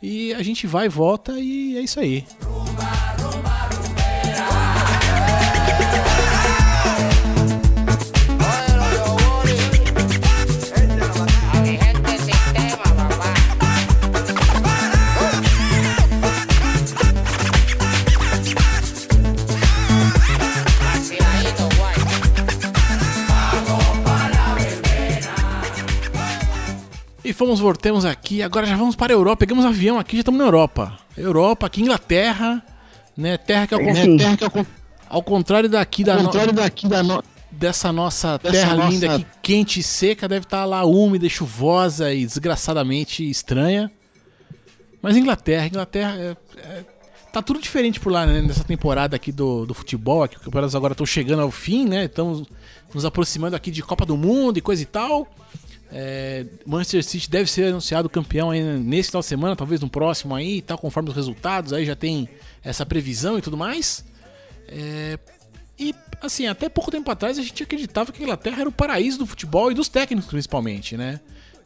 E 0.01 0.33
a 0.33 0.41
gente 0.41 0.65
vai 0.65 0.85
e 0.85 0.89
volta 0.89 1.33
e 1.39 1.77
é 1.77 1.81
isso 1.81 1.99
aí. 1.99 2.25
Rumba. 2.41 2.98
Fomos, 27.39 27.61
voltemos 27.61 28.03
aqui, 28.03 28.43
agora 28.43 28.65
já 28.65 28.75
vamos 28.75 28.97
para 28.97 29.13
a 29.13 29.15
Europa, 29.15 29.37
pegamos 29.37 29.63
um 29.63 29.69
avião 29.69 29.97
aqui, 29.97 30.17
já 30.17 30.19
estamos 30.19 30.37
na 30.37 30.45
Europa. 30.45 30.99
Europa, 31.15 31.67
aqui 31.67 31.81
Inglaterra, 31.81 32.61
né? 33.15 33.37
Terra 33.37 33.65
que 33.65 33.73
ao, 33.73 33.79
é, 33.79 34.17
terra 34.17 34.35
que 34.35 34.43
ao, 34.43 34.65
ao 35.07 35.23
contrário 35.23 35.69
daqui 35.69 36.03
da, 36.03 36.17
contrário 36.17 36.51
no... 36.51 36.59
daqui 36.59 36.85
da 36.85 37.01
no... 37.01 37.23
dessa 37.49 37.93
nossa 37.93 38.37
dessa 38.39 38.51
terra 38.51 38.75
nossa... 38.75 38.89
linda 38.89 39.15
aqui, 39.15 39.25
quente 39.41 39.79
e 39.79 39.83
seca, 39.83 40.27
deve 40.27 40.45
estar 40.47 40.65
lá 40.65 40.83
úmida, 40.83 41.29
chuvosa 41.29 42.13
e 42.13 42.25
desgraçadamente 42.25 43.27
estranha. 43.29 43.89
Mas 45.01 45.15
Inglaterra, 45.15 45.65
Inglaterra 45.65 46.17
é, 46.17 46.35
é, 46.57 46.85
tá 47.31 47.41
tudo 47.41 47.61
diferente 47.61 48.01
por 48.01 48.11
lá, 48.11 48.25
né? 48.25 48.41
Nessa 48.41 48.65
temporada 48.65 49.15
aqui 49.15 49.31
do, 49.31 49.65
do 49.65 49.73
futebol, 49.73 50.23
aqui 50.23 50.35
os 50.35 50.43
campeonatos 50.43 50.75
agora 50.75 50.91
estão 50.91 51.05
chegando 51.05 51.41
ao 51.41 51.51
fim, 51.51 51.87
né? 51.87 52.03
Estamos 52.03 52.45
nos 52.93 53.05
aproximando 53.05 53.55
aqui 53.55 53.71
de 53.71 53.81
Copa 53.81 54.05
do 54.05 54.17
Mundo 54.17 54.57
e 54.57 54.61
coisa 54.61 54.83
e 54.83 54.85
tal. 54.85 55.25
É, 55.91 56.45
Manchester 56.65 57.03
City 57.03 57.29
deve 57.29 57.49
ser 57.49 57.69
anunciado 57.69 58.09
campeão 58.09 58.51
aí 58.51 58.61
nesse 58.61 59.09
final 59.09 59.21
de 59.21 59.27
semana, 59.27 59.55
talvez 59.55 59.81
no 59.81 59.89
próximo 59.89 60.35
aí, 60.35 60.61
tal, 60.61 60.77
conforme 60.77 61.09
os 61.09 61.15
resultados, 61.15 61.73
aí 61.73 61.85
já 61.85 61.95
tem 61.95 62.29
essa 62.63 62.85
previsão 62.85 63.37
e 63.37 63.41
tudo 63.41 63.57
mais. 63.57 64.05
É, 64.67 65.17
e 65.77 65.95
assim, 66.21 66.45
até 66.45 66.69
pouco 66.69 66.91
tempo 66.91 67.09
atrás 67.09 67.39
a 67.39 67.41
gente 67.41 67.63
acreditava 67.63 68.11
que 68.11 68.21
a 68.21 68.23
Inglaterra 68.23 68.61
era 68.61 68.69
o 68.69 68.71
paraíso 68.71 69.17
do 69.19 69.25
futebol 69.25 69.71
e 69.71 69.73
dos 69.73 69.89
técnicos 69.89 70.29
principalmente, 70.29 70.95
né? 70.95 71.19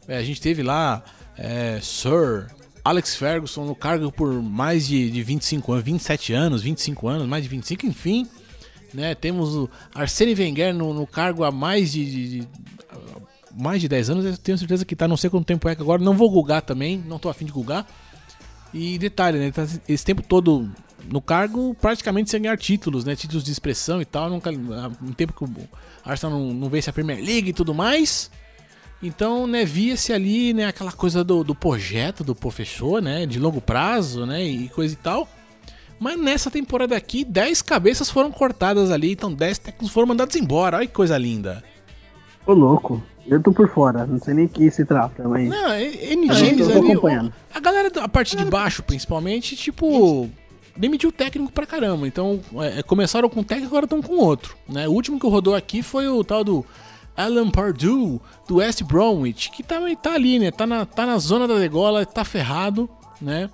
É, 0.08 0.16
a 0.16 0.22
gente 0.22 0.40
teve 0.40 0.62
lá 0.62 1.04
é, 1.36 1.80
Sir 1.82 2.46
Alex 2.84 3.16
Ferguson 3.16 3.64
no 3.64 3.74
cargo 3.74 4.12
por 4.12 4.32
mais 4.42 4.86
de, 4.86 5.10
de 5.10 5.22
25 5.22 5.72
anos, 5.72 5.84
27 5.84 6.32
anos, 6.32 6.62
25 6.62 7.08
anos, 7.08 7.26
mais 7.26 7.42
de 7.42 7.48
25, 7.48 7.86
enfim. 7.86 8.28
Né? 8.92 9.14
Temos 9.14 9.56
o 9.56 9.68
Arsene 9.94 10.34
Wenger 10.34 10.72
no, 10.72 10.94
no 10.94 11.06
cargo 11.06 11.42
há 11.42 11.50
mais 11.50 11.90
de, 11.90 12.40
de 12.40 12.48
mais 13.56 13.80
de 13.80 13.88
10 13.88 14.10
anos, 14.10 14.24
eu 14.24 14.36
tenho 14.36 14.58
certeza 14.58 14.84
que 14.84 14.96
tá, 14.96 15.06
não 15.06 15.16
sei 15.16 15.30
quanto 15.30 15.46
tempo 15.46 15.68
é 15.68 15.74
que 15.74 15.82
agora, 15.82 16.02
não 16.02 16.14
vou 16.14 16.30
googar 16.30 16.62
também, 16.62 17.02
não 17.06 17.18
tô 17.18 17.28
afim 17.28 17.44
de 17.44 17.52
googar. 17.52 17.86
E 18.72 18.98
detalhe, 18.98 19.38
né, 19.38 19.52
tá 19.52 19.66
esse 19.88 20.04
tempo 20.04 20.22
todo 20.22 20.68
no 21.08 21.20
cargo 21.20 21.76
praticamente 21.80 22.30
sem 22.30 22.42
ganhar 22.42 22.56
títulos, 22.56 23.04
né, 23.04 23.14
títulos 23.14 23.44
de 23.44 23.52
expressão 23.52 24.02
e 24.02 24.04
tal, 24.04 24.28
nunca, 24.28 24.50
um 24.50 25.12
tempo 25.12 25.32
que 25.32 25.44
o 25.44 25.68
Arsenal 26.04 26.38
não, 26.38 26.52
não 26.52 26.68
vence 26.68 26.90
a 26.90 26.92
Premier 26.92 27.18
League 27.18 27.50
e 27.50 27.52
tudo 27.52 27.72
mais. 27.72 28.30
Então, 29.02 29.46
né, 29.46 29.64
via-se 29.64 30.12
ali, 30.12 30.52
né, 30.52 30.66
aquela 30.66 30.90
coisa 30.90 31.22
do, 31.22 31.44
do 31.44 31.54
projeto 31.54 32.24
do 32.24 32.34
professor, 32.34 33.02
né, 33.02 33.26
de 33.26 33.38
longo 33.38 33.60
prazo, 33.60 34.26
né, 34.26 34.42
e 34.42 34.68
coisa 34.70 34.94
e 34.94 34.96
tal. 34.96 35.28
Mas 36.00 36.18
nessa 36.18 36.50
temporada 36.50 36.96
aqui, 36.96 37.24
10 37.24 37.62
cabeças 37.62 38.10
foram 38.10 38.32
cortadas 38.32 38.90
ali, 38.90 39.12
então 39.12 39.32
10 39.32 39.58
técnicos 39.58 39.90
foram 39.90 40.08
mandados 40.08 40.34
embora. 40.36 40.78
Olha 40.78 40.86
que 40.86 40.92
coisa 40.92 41.16
linda. 41.16 41.62
Ô, 42.46 42.52
louco. 42.52 43.02
Eu 43.26 43.42
tô 43.42 43.52
por 43.52 43.68
fora, 43.68 44.06
não 44.06 44.18
sei 44.18 44.34
nem 44.34 44.44
o 44.44 44.48
que 44.48 44.70
se 44.70 44.84
trata, 44.84 45.26
mas. 45.26 45.48
Não, 45.48 45.74
N 45.76 46.28
times 46.28 46.68
ali. 46.68 46.90
Acompanhando. 46.90 47.32
A 47.54 47.60
galera, 47.60 47.90
a 48.00 48.08
parte 48.08 48.36
de 48.36 48.44
baixo, 48.44 48.82
principalmente, 48.82 49.56
tipo. 49.56 50.28
Demitiu 50.76 51.10
o 51.10 51.12
técnico 51.12 51.52
pra 51.52 51.66
caramba. 51.66 52.06
Então, 52.06 52.40
é, 52.60 52.82
começaram 52.82 53.28
com 53.28 53.40
um 53.40 53.44
técnico, 53.44 53.68
agora 53.68 53.86
estão 53.86 54.02
com 54.02 54.16
outro. 54.16 54.56
Né? 54.68 54.88
O 54.88 54.90
último 54.90 55.20
que 55.20 55.26
rodou 55.26 55.54
aqui 55.54 55.82
foi 55.82 56.08
o 56.08 56.24
tal 56.24 56.42
do 56.42 56.66
Alan 57.16 57.48
Pardue, 57.48 58.20
do 58.48 58.56
West 58.56 58.82
Bromwich, 58.82 59.50
que 59.50 59.62
também 59.62 59.94
tá, 59.94 60.10
tá 60.10 60.14
ali, 60.14 60.38
né? 60.38 60.50
Tá 60.50 60.66
na, 60.66 60.84
tá 60.84 61.06
na 61.06 61.16
zona 61.18 61.46
da 61.46 61.58
degola, 61.58 62.04
tá 62.04 62.24
ferrado, 62.24 62.90
né? 63.20 63.48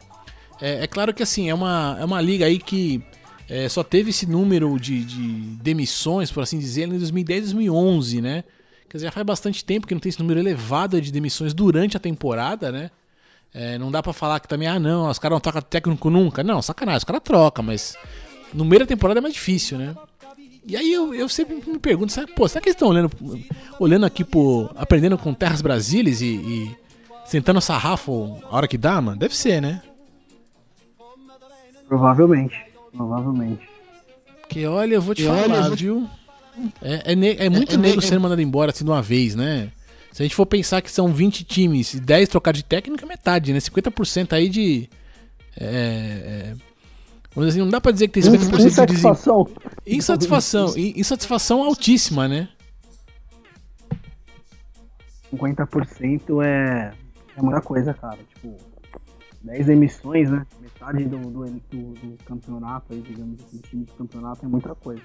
É, 0.61 0.85
é 0.85 0.87
claro 0.87 1.13
que 1.13 1.23
assim, 1.23 1.51
é 1.51 1.55
uma, 1.55 1.97
é 2.01 2.05
uma 2.05 2.21
liga 2.21 2.47
aí 2.47 2.59
que 2.59 3.03
é, 3.49 3.69
só 3.69 3.83
teve 3.83 4.11
esse 4.11 4.27
número 4.27 4.79
de, 4.79 5.05
de 5.05 5.23
demissões, 5.63 6.31
por 6.31 6.43
assim 6.43 6.59
dizer, 6.59 6.89
em 6.89 6.99
2010 6.99 7.39
e 7.39 7.43
2011, 7.43 8.21
né? 8.23 8.45
Quer 8.91 8.97
dizer, 8.97 9.07
já 9.07 9.13
faz 9.13 9.25
bastante 9.25 9.65
tempo 9.65 9.87
que 9.87 9.95
não 9.95 10.01
tem 10.01 10.11
esse 10.11 10.19
número 10.19 10.41
elevado 10.41 11.01
de 11.01 11.13
demissões 11.13 11.55
durante 11.55 11.97
a 11.97 12.01
temporada, 12.01 12.73
né? 12.73 12.91
É, 13.55 13.79
não 13.79 13.89
dá 13.89 14.03
para 14.03 14.13
falar 14.13 14.41
que 14.41 14.49
também, 14.49 14.67
ah, 14.67 14.81
não, 14.81 15.09
os 15.09 15.17
caras 15.17 15.37
não 15.37 15.41
trocam 15.41 15.63
técnico 15.63 16.11
nunca. 16.11 16.43
Não, 16.43 16.61
sacanagem, 16.61 16.99
os 16.99 17.05
caras 17.05 17.23
trocam, 17.23 17.65
mas 17.65 17.97
no 18.53 18.65
meio 18.65 18.81
da 18.81 18.87
temporada 18.87 19.21
é 19.21 19.23
mais 19.23 19.35
difícil, 19.35 19.79
né? 19.79 19.95
E 20.67 20.77
aí 20.77 20.93
eu, 20.93 21.15
eu 21.15 21.29
sempre 21.29 21.55
me 21.71 21.79
pergunto, 21.79 22.13
sabe, 22.13 22.33
pô, 22.35 22.49
será 22.49 22.61
que 22.61 22.69
eles 22.69 22.75
estão 22.75 22.89
olhando, 22.89 23.11
olhando 23.79 24.07
aqui, 24.07 24.25
por, 24.25 24.73
aprendendo 24.75 25.17
com 25.17 25.33
Terras 25.33 25.63
Brasílias 25.63 26.21
e, 26.21 26.35
e 26.35 26.77
sentando 27.25 27.61
sarrafo 27.61 28.43
a 28.51 28.57
hora 28.57 28.67
que 28.67 28.77
dá, 28.77 29.01
mano? 29.01 29.19
Deve 29.19 29.37
ser, 29.37 29.63
né? 29.63 29.83
Provavelmente, 31.89 32.57
provavelmente. 32.93 33.69
Porque 34.41 34.67
olha, 34.67 34.95
eu 34.95 35.01
vou 35.01 35.15
te 35.15 35.23
e 35.23 35.27
falar, 35.27 35.43
olha, 35.43 35.77
viu? 35.77 36.11
É, 36.83 37.13
é, 37.13 37.47
é 37.47 37.49
muito 37.49 37.73
é, 37.73 37.75
é 37.75 37.79
negro 37.79 38.03
sendo 38.03 38.21
mandado 38.21 38.41
embora 38.41 38.71
assim 38.71 38.85
de 38.85 38.91
uma 38.91 39.03
vez, 39.03 39.35
né? 39.35 39.71
Se 40.13 40.23
a 40.23 40.25
gente 40.25 40.35
for 40.35 40.47
pensar 40.47 40.83
que 40.83 40.91
são 40.91 41.13
20 41.13 41.45
times 41.45 41.95
e 41.95 42.01
10 42.01 42.29
trocar 42.29 42.53
de 42.53 42.65
técnica, 42.65 43.05
é 43.05 43.09
metade, 43.09 43.53
né? 43.53 43.59
50% 43.59 44.33
aí 44.33 44.49
de. 44.49 44.89
É, 45.57 45.65
é, 45.65 46.55
vamos 47.35 47.49
dizer 47.49 47.49
assim, 47.49 47.59
não 47.61 47.69
dá 47.69 47.81
pra 47.81 47.93
dizer 47.93 48.09
que 48.09 48.21
tem 48.21 48.23
50% 48.23 48.67
insatisfação. 48.67 49.45
de 49.45 49.51
desempenho. 49.51 49.99
Insatisfação. 49.99 50.75
Insatisfação 50.77 51.63
altíssima, 51.63 52.27
né? 52.27 52.49
50% 55.33 56.45
é, 56.45 56.93
é 57.37 57.43
muita 57.43 57.61
coisa, 57.61 57.95
cara. 57.95 58.19
Tipo, 58.35 58.57
10 59.43 59.69
emissões, 59.69 60.29
né? 60.29 60.45
Metade 60.61 61.05
do, 61.05 61.19
do, 61.19 61.45
do, 61.45 61.93
do 61.95 62.25
campeonato 62.25 62.93
aí, 62.93 63.01
digamos 63.01 63.41
assim, 63.45 63.59
time 63.59 63.85
de 63.85 63.93
campeonato 63.93 64.45
é 64.45 64.49
muita 64.49 64.75
coisa 64.75 65.03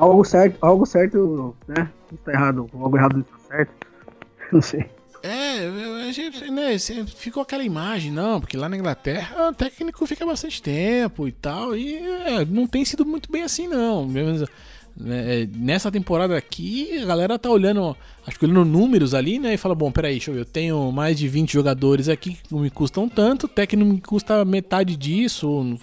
algo 0.00 0.24
certo, 0.24 0.58
algo 0.60 0.86
certo, 0.86 1.56
né? 1.66 1.90
Está 2.12 2.32
errado, 2.32 2.68
algo 2.72 2.96
errado 2.96 3.20
está 3.20 3.38
certo. 3.48 3.72
Não 4.52 4.62
sei. 4.62 4.86
É, 5.26 5.66
a 5.66 6.50
né, 6.52 6.78
ficou 7.16 7.42
aquela 7.42 7.64
imagem, 7.64 8.12
não, 8.12 8.38
porque 8.38 8.58
lá 8.58 8.68
na 8.68 8.76
Inglaterra 8.76 9.48
o 9.48 9.54
técnico 9.54 10.06
fica 10.06 10.26
bastante 10.26 10.60
tempo 10.60 11.26
e 11.26 11.32
tal, 11.32 11.74
e 11.74 11.96
é, 11.96 12.44
não 12.44 12.66
tem 12.66 12.84
sido 12.84 13.06
muito 13.06 13.32
bem 13.32 13.42
assim, 13.42 13.66
não. 13.66 14.06
Né, 14.06 15.48
nessa 15.56 15.90
temporada 15.90 16.36
aqui, 16.36 16.98
a 17.02 17.06
galera 17.06 17.38
tá 17.38 17.48
olhando, 17.48 17.96
acho 18.26 18.38
que 18.38 18.44
olhando 18.44 18.66
números 18.66 19.14
ali, 19.14 19.38
né, 19.38 19.54
e 19.54 19.56
fala, 19.56 19.74
bom, 19.74 19.90
peraí, 19.90 20.12
deixa 20.12 20.30
eu 20.30 20.34
ver, 20.34 20.40
eu 20.42 20.44
tenho 20.44 20.92
mais 20.92 21.18
de 21.18 21.26
20 21.26 21.54
jogadores 21.54 22.10
aqui 22.10 22.34
que 22.34 22.52
não 22.52 22.60
me 22.60 22.68
custam 22.68 23.08
tanto, 23.08 23.44
o 23.44 23.48
técnico 23.48 23.90
me 23.92 24.02
custa 24.02 24.44
metade 24.44 24.94
disso, 24.94 25.74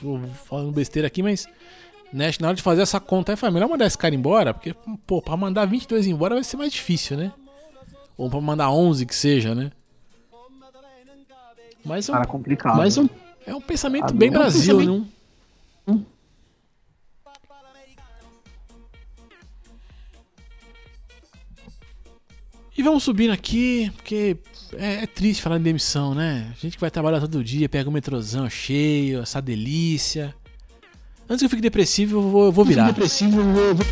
falando 0.45 0.71
besteira 0.71 1.07
aqui, 1.07 1.23
mas 1.23 1.47
né? 2.13 2.31
Na 2.39 2.47
hora 2.47 2.55
de 2.55 2.61
fazer 2.61 2.81
essa 2.81 2.99
conta 2.99 3.31
aí, 3.31 3.35
foi 3.35 3.49
melhor 3.49 3.69
mandar 3.69 3.85
esse 3.85 3.97
cara 3.97 4.13
embora, 4.13 4.53
porque, 4.53 4.75
pô, 5.05 5.21
pra 5.21 5.37
mandar 5.37 5.65
22 5.65 6.07
embora 6.07 6.35
vai 6.35 6.43
ser 6.43 6.57
mais 6.57 6.71
difícil, 6.71 7.17
né? 7.17 7.31
Ou 8.17 8.29
pra 8.29 8.41
mandar 8.41 8.69
11 8.69 9.05
que 9.05 9.15
seja, 9.15 9.55
né? 9.55 9.71
Mas 11.83 12.07
é 12.07 12.11
um, 12.11 12.15
cara, 12.15 12.27
complicado. 12.27 12.77
Mas 12.77 12.97
um, 12.97 13.09
é 13.45 13.55
um 13.55 13.61
pensamento 13.61 14.11
ah, 14.11 14.13
bem 14.13 14.29
é 14.29 14.31
Brasil, 14.31 14.75
um 14.75 14.79
pensamento... 14.79 15.11
não? 15.87 15.95
Hum. 15.95 16.05
E 22.77 22.83
vamos 22.83 23.03
subindo 23.03 23.31
aqui, 23.31 23.91
porque 23.95 24.37
é, 24.73 25.03
é, 25.03 25.07
triste 25.07 25.41
falar 25.41 25.57
em 25.57 25.61
demissão, 25.61 26.15
né? 26.15 26.51
A 26.51 26.59
gente 26.59 26.77
que 26.77 26.81
vai 26.81 26.89
trabalhar 26.89 27.19
todo 27.19 27.43
dia, 27.43 27.67
pega 27.67 27.89
o 27.89 27.91
metrozão 27.91 28.49
cheio, 28.49 29.21
essa 29.21 29.41
delícia. 29.41 30.33
Antes 31.31 31.43
que 31.43 31.45
eu 31.45 31.49
fique 31.49 31.61
depressivo, 31.61 32.17
eu 32.17 32.21
vou, 32.23 32.45
eu 32.47 32.51
vou 32.51 32.65
virar. 32.65 32.87
Depressivo, 32.87 33.39
eu 33.39 33.73
vou... 33.73 33.85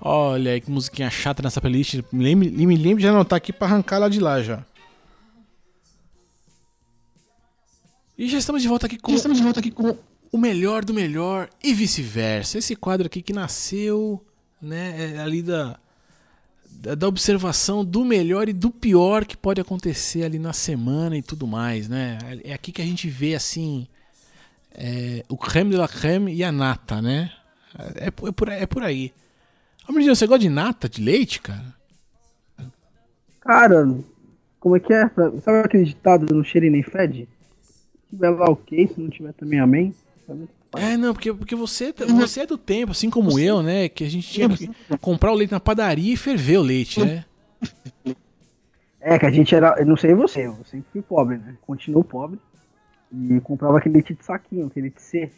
Olha 0.00 0.52
aí 0.52 0.60
que 0.60 0.70
musiquinha 0.70 1.10
chata 1.10 1.42
nessa 1.42 1.60
playlist. 1.60 2.00
Me 2.12 2.22
lembre, 2.22 2.48
me 2.48 2.76
lembre 2.76 3.02
de 3.02 3.08
anotar 3.08 3.38
aqui 3.38 3.52
pra 3.52 3.66
arrancar 3.66 3.98
lá 3.98 4.08
de 4.08 4.20
lá 4.20 4.40
já. 4.40 4.64
E 8.16 8.28
já 8.28 8.38
estamos 8.38 8.62
de 8.62 8.68
volta 8.68 8.86
aqui 8.86 8.96
com. 8.96 9.10
Já 9.10 9.16
estamos 9.16 9.38
de 9.38 9.42
volta 9.42 9.58
aqui 9.58 9.72
com 9.72 10.11
o 10.32 10.38
melhor 10.38 10.82
do 10.84 10.94
melhor 10.94 11.48
e 11.62 11.74
vice-versa. 11.74 12.58
Esse 12.58 12.74
quadro 12.74 13.06
aqui 13.06 13.20
que 13.20 13.34
nasceu, 13.34 14.24
né, 14.60 15.14
é 15.14 15.18
ali 15.18 15.42
da, 15.42 15.78
da 16.96 17.06
observação 17.06 17.84
do 17.84 18.02
melhor 18.02 18.48
e 18.48 18.52
do 18.54 18.70
pior 18.70 19.26
que 19.26 19.36
pode 19.36 19.60
acontecer 19.60 20.24
ali 20.24 20.38
na 20.38 20.54
semana 20.54 21.16
e 21.18 21.22
tudo 21.22 21.46
mais, 21.46 21.88
né? 21.88 22.18
É 22.42 22.54
aqui 22.54 22.72
que 22.72 22.80
a 22.80 22.84
gente 22.84 23.08
vê 23.08 23.34
assim 23.34 23.86
é, 24.74 25.22
o 25.28 25.36
creme 25.36 25.70
de 25.70 25.76
la 25.76 25.86
creme 25.86 26.34
e 26.34 26.42
a 26.42 26.50
nata, 26.50 27.02
né? 27.02 27.30
É, 27.96 28.06
é, 28.06 28.10
por, 28.10 28.48
é 28.48 28.66
por 28.66 28.82
aí. 28.82 29.12
Ô, 29.88 29.92
você 29.92 30.26
gosta 30.26 30.38
de 30.38 30.48
nata, 30.48 30.88
de 30.88 31.02
leite, 31.02 31.40
cara? 31.40 31.74
Cara, 33.40 33.86
como 34.58 34.76
é 34.76 34.80
que 34.80 34.92
é? 34.92 35.08
Sabe 35.42 35.58
aquele 35.64 35.84
ditado 35.84 36.34
no 36.34 36.44
cheiro 36.44 36.66
e 36.66 36.70
nem 36.70 36.82
fede? 36.82 37.28
Se 37.60 38.10
tiver 38.10 38.30
lá 38.30 38.46
ok, 38.46 38.88
se 38.88 39.00
não 39.00 39.10
tiver 39.10 39.32
também 39.34 39.60
amém. 39.60 39.94
É, 40.74 40.96
não, 40.96 41.12
porque, 41.12 41.32
porque 41.32 41.54
você, 41.54 41.92
você 41.92 42.40
é 42.40 42.46
do 42.46 42.56
tempo, 42.56 42.92
assim 42.92 43.10
como 43.10 43.32
você... 43.32 43.50
eu, 43.50 43.62
né? 43.62 43.88
Que 43.88 44.04
a 44.04 44.10
gente 44.10 44.28
tinha 44.28 44.48
que 44.48 44.70
comprar 45.00 45.32
o 45.32 45.34
leite 45.34 45.52
na 45.52 45.60
padaria 45.60 46.14
e 46.14 46.16
ferver 46.16 46.58
o 46.58 46.62
leite, 46.62 47.00
né? 47.04 47.24
É, 49.00 49.18
que 49.18 49.26
a 49.26 49.30
gente 49.30 49.54
era. 49.54 49.74
Eu 49.78 49.86
não 49.86 49.96
sei 49.96 50.14
você, 50.14 50.46
eu 50.46 50.56
sempre 50.64 50.86
fui 50.92 51.02
pobre, 51.02 51.36
né? 51.36 51.56
Continuo 51.66 52.04
pobre. 52.04 52.38
E 53.12 53.40
comprava 53.40 53.78
aquele 53.78 53.94
leite 53.94 54.14
de 54.14 54.24
saquinho, 54.24 54.66
aquele 54.66 54.84
leite 54.86 55.02
C. 55.02 55.30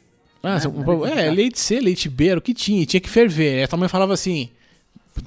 Ah, 0.43 0.57
né? 0.57 0.61
comprava, 0.67 1.09
é, 1.09 1.31
leite 1.31 1.59
C, 1.59 1.81
leite 1.81 2.09
B, 2.09 2.29
era 2.29 2.39
o 2.39 2.43
que 2.43 2.55
tinha, 2.55 2.85
tinha 2.87 3.01
que 3.01 3.09
ferver. 3.09 3.59
Aí 3.59 3.63
a 3.65 3.69
tua 3.69 3.79
mãe 3.79 3.89
falava 3.89 4.13
assim, 4.13 4.51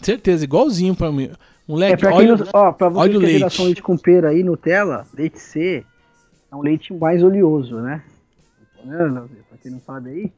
certeza, 0.02 0.44
igualzinho 0.44 0.96
pra 0.96 1.12
mim. 1.12 1.32
Moleque, 1.68 1.94
é, 1.94 1.98
pra 1.98 2.16
olha, 2.16 2.38
não, 2.38 2.48
ó, 2.54 2.72
pra 2.72 2.88
você 2.88 3.00
olha 3.00 3.20
que 3.20 3.26
é 3.26 3.40
leite. 3.40 3.62
leite 3.64 3.82
com 3.82 3.98
pera 3.98 4.30
aí, 4.30 4.44
Nutella, 4.44 5.06
leite 5.14 5.40
C 5.40 5.84
é 6.50 6.56
um 6.56 6.62
leite 6.62 6.94
mais 6.94 7.22
oleoso, 7.24 7.76
né? 7.78 8.02
Né, 8.88 9.28
pra 9.50 9.58
quem 9.62 9.72
não 9.72 9.82
sabe 9.82 10.10
aí. 10.10 10.32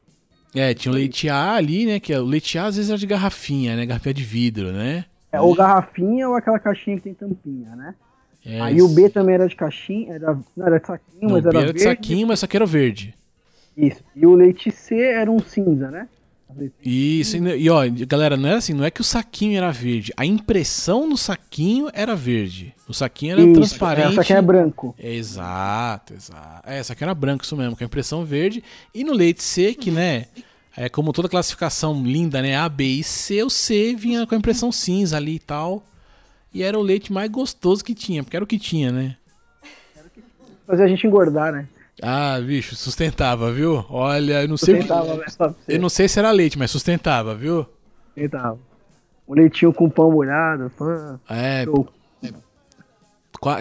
É, 0.54 0.74
tinha 0.74 0.90
o 0.90 0.94
leite 0.94 1.28
A 1.28 1.54
ali, 1.54 1.86
né? 1.86 2.00
Que 2.00 2.12
é, 2.12 2.20
o 2.20 2.24
leite 2.24 2.58
A 2.58 2.66
às 2.66 2.76
vezes 2.76 2.90
era 2.90 2.98
de 2.98 3.06
garrafinha, 3.06 3.76
né? 3.76 3.86
Garrafinha 3.86 4.14
de 4.14 4.24
vidro, 4.24 4.72
né? 4.72 5.04
É, 5.32 5.40
ou 5.40 5.54
garrafinha 5.54 6.28
ou 6.28 6.34
aquela 6.34 6.58
caixinha 6.58 6.96
que 6.96 7.04
tem 7.04 7.14
tampinha, 7.14 7.76
né? 7.76 7.94
É, 8.44 8.60
aí 8.60 8.82
o 8.82 8.88
B 8.88 9.08
também 9.08 9.34
era 9.34 9.46
de 9.46 9.54
caixinha, 9.54 10.14
era, 10.14 10.38
não 10.56 10.66
era 10.66 10.80
de 10.80 10.86
saquinho, 10.86 11.22
não, 11.22 11.30
mas 11.30 11.46
era, 11.46 11.56
era 11.56 11.66
verde. 11.66 11.78
de 11.78 11.84
saquinho, 11.84 12.26
mas 12.26 12.40
só 12.40 12.46
que 12.46 12.56
era 12.56 12.66
verde. 12.66 13.14
Isso. 13.76 14.02
E 14.16 14.26
o 14.26 14.34
leite 14.34 14.70
C 14.70 14.98
era 14.98 15.30
um 15.30 15.38
cinza, 15.38 15.90
né? 15.90 16.08
Isso, 16.84 17.36
e 17.36 17.70
ó, 17.70 17.82
galera, 18.06 18.36
não 18.36 18.48
é 18.48 18.54
assim, 18.54 18.72
não 18.74 18.84
é 18.84 18.90
que 18.90 19.00
o 19.00 19.04
saquinho 19.04 19.56
era 19.56 19.70
verde, 19.70 20.12
a 20.16 20.26
impressão 20.26 21.06
no 21.08 21.16
saquinho 21.16 21.88
era 21.92 22.14
verde. 22.14 22.74
O 22.88 22.92
saquinho 22.92 23.32
era 23.32 23.42
isso, 23.42 23.52
transparente. 23.52 24.06
É, 24.06 24.10
o 24.10 24.14
saquinho 24.14 24.38
é 24.38 24.42
branco. 24.42 24.94
É, 24.98 25.14
exato, 25.14 26.12
exato. 26.14 26.68
É, 26.68 26.80
o 26.80 26.84
saquinho 26.84 27.06
era 27.06 27.14
branco, 27.14 27.44
isso 27.44 27.56
mesmo, 27.56 27.76
com 27.76 27.84
a 27.84 27.86
impressão 27.86 28.24
verde. 28.24 28.64
E 28.92 29.04
no 29.04 29.12
leite 29.12 29.42
C, 29.42 29.74
que, 29.74 29.90
né, 29.90 30.26
é 30.76 30.88
como 30.88 31.12
toda 31.12 31.28
classificação 31.28 32.02
linda, 32.02 32.42
né, 32.42 32.56
A, 32.56 32.68
B 32.68 32.84
e 32.84 33.04
C, 33.04 33.42
o 33.42 33.50
C 33.50 33.94
vinha 33.94 34.26
com 34.26 34.34
a 34.34 34.38
impressão 34.38 34.72
cinza 34.72 35.16
ali 35.16 35.36
e 35.36 35.38
tal. 35.38 35.84
E 36.52 36.62
era 36.62 36.76
o 36.76 36.82
leite 36.82 37.12
mais 37.12 37.30
gostoso 37.30 37.84
que 37.84 37.94
tinha, 37.94 38.24
porque 38.24 38.36
era 38.36 38.44
o 38.44 38.46
que 38.46 38.58
tinha, 38.58 38.90
né? 38.90 39.16
Fazer 40.66 40.82
a 40.82 40.88
gente 40.88 41.06
engordar, 41.06 41.52
né? 41.52 41.68
Ah, 42.02 42.40
bicho, 42.40 42.74
sustentava, 42.76 43.52
viu? 43.52 43.84
Olha, 43.90 44.42
eu 44.42 44.48
não 44.48 44.56
sei. 44.56 44.76
Sustentava, 44.76 45.18
que... 45.66 45.74
Eu 45.74 45.80
não 45.80 45.88
sei 45.88 46.08
se 46.08 46.18
era 46.18 46.30
leite, 46.30 46.58
mas 46.58 46.70
sustentava, 46.70 47.34
viu? 47.34 47.66
Sustentava. 48.14 48.58
Um 49.28 49.34
leitinho 49.34 49.72
com 49.72 49.88
pão 49.88 50.10
molhado. 50.10 50.70
Pã. 50.76 51.20
É. 51.28 51.64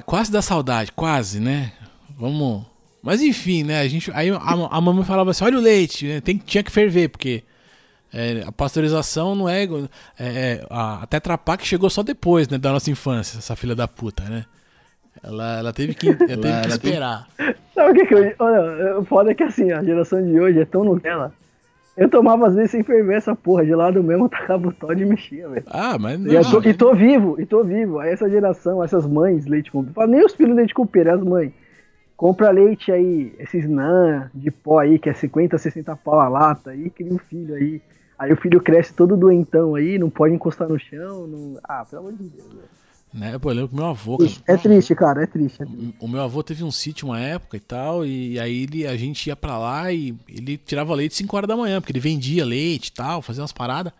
quase 0.05 0.31
da 0.31 0.41
saudade, 0.41 0.91
quase, 0.91 1.39
né? 1.39 1.73
Vamos. 2.17 2.65
Mas 3.01 3.21
enfim, 3.21 3.63
né? 3.63 3.79
A 3.79 3.87
gente, 3.87 4.11
aí 4.13 4.29
a, 4.29 4.37
a 4.37 4.81
mamãe 4.81 5.03
falava 5.05 5.31
assim: 5.31 5.43
olha 5.43 5.57
o 5.57 5.61
leite, 5.61 6.07
né? 6.07 6.21
Tem, 6.21 6.37
tinha 6.37 6.63
que 6.63 6.71
ferver, 6.71 7.09
porque 7.09 7.43
É, 8.11 8.43
a 8.45 8.51
pasteurização 8.51 9.35
não 9.35 9.47
é. 9.47 9.63
é, 9.65 9.69
é 10.17 10.67
a 10.69 11.05
Tetra 11.07 11.37
Pak 11.37 11.65
chegou 11.65 11.89
só 11.89 12.01
depois, 12.01 12.47
né, 12.47 12.57
da 12.57 12.71
nossa 12.71 12.89
infância, 12.89 13.37
essa 13.37 13.55
filha 13.55 13.75
da 13.75 13.87
puta, 13.87 14.23
né? 14.23 14.45
Ela, 15.23 15.59
ela 15.59 15.73
teve 15.73 15.93
que, 15.93 16.07
ela 16.07 16.17
teve 16.17 16.61
que 16.61 16.67
esperar. 16.67 17.27
Sabe 17.73 17.91
o 17.91 17.93
que, 17.93 18.05
que 18.05 18.13
eu. 18.13 18.33
Olha, 18.39 18.99
o 18.99 19.05
foda 19.05 19.31
é 19.31 19.33
que 19.33 19.43
assim, 19.43 19.71
a 19.71 19.83
geração 19.83 20.23
de 20.23 20.39
hoje 20.39 20.59
é 20.59 20.65
tão 20.65 20.83
Nutella. 20.83 21.33
Eu 21.97 22.09
tomava 22.09 22.47
às 22.47 22.55
vezes 22.55 22.71
sem 22.71 22.81
ferver 22.81 23.17
essa 23.17 23.35
porra, 23.35 23.65
de 23.65 23.75
lado 23.75 24.01
mesmo, 24.01 24.27
tacava 24.29 24.69
o 24.69 24.71
Todd 24.71 25.01
e 25.01 25.05
mexia, 25.05 25.49
velho. 25.49 25.65
Ah, 25.67 25.97
mas 25.99 26.17
não. 26.17 26.31
E, 26.31 26.45
tô, 26.45 26.61
e 26.61 26.73
tô 26.73 26.95
vivo, 26.95 27.41
e 27.41 27.45
tô 27.45 27.63
vivo. 27.63 27.99
Aí 27.99 28.11
essa 28.11 28.29
geração, 28.29 28.81
essas 28.81 29.05
mães, 29.05 29.45
leite 29.45 29.69
com. 29.69 29.85
Nem 30.07 30.23
os 30.23 30.33
filhos 30.33 30.55
leite 30.55 30.73
com 30.73 30.87
pera, 30.87 31.15
as 31.15 31.21
mães. 31.21 31.51
Compra 32.15 32.51
leite 32.51 32.91
aí, 32.91 33.33
esses 33.39 33.67
NAN 33.67 34.29
de 34.33 34.51
pó 34.51 34.79
aí, 34.79 34.99
que 34.99 35.09
é 35.09 35.13
50, 35.13 35.57
60 35.57 35.95
pau 35.97 36.19
a 36.19 36.27
lata, 36.27 36.71
aí 36.71 36.89
cria 36.89 37.13
um 37.13 37.17
filho 37.17 37.55
aí. 37.55 37.81
Aí 38.17 38.33
o 38.33 38.37
filho 38.37 38.61
cresce 38.61 38.93
todo 38.93 39.15
doentão 39.15 39.75
aí, 39.75 39.97
não 39.97 40.09
pode 40.09 40.33
encostar 40.33 40.67
no 40.67 40.77
chão. 40.77 41.27
Não... 41.27 41.59
Ah, 41.63 41.85
pelo 41.89 42.01
amor 42.01 42.13
de 42.13 42.29
Deus, 42.29 42.47
velho. 42.49 42.78
Né? 43.13 43.37
Pô, 43.39 43.49
eu 43.49 43.55
lembro 43.55 43.69
que 43.69 43.75
meu 43.75 43.85
avô. 43.85 44.17
Cara, 44.17 44.31
é 44.45 44.57
triste, 44.57 44.95
cara, 44.95 45.23
é 45.23 45.25
triste, 45.25 45.63
é 45.63 45.65
triste. 45.65 45.95
O 45.99 46.07
meu 46.07 46.21
avô 46.21 46.43
teve 46.43 46.63
um 46.63 46.71
sítio 46.71 47.07
uma 47.07 47.19
época 47.19 47.57
e 47.57 47.59
tal, 47.59 48.05
e 48.05 48.39
aí 48.39 48.63
ele, 48.63 48.85
a 48.85 48.95
gente 48.95 49.27
ia 49.27 49.35
pra 49.35 49.57
lá 49.57 49.91
e 49.91 50.15
ele 50.27 50.57
tirava 50.57 50.93
leite 50.93 51.15
5 51.15 51.35
horas 51.35 51.47
da 51.47 51.57
manhã, 51.57 51.81
porque 51.81 51.91
ele 51.91 51.99
vendia 51.99 52.45
leite 52.45 52.87
e 52.87 52.91
tal, 52.91 53.21
fazia 53.21 53.41
umas 53.41 53.51
paradas. 53.51 53.91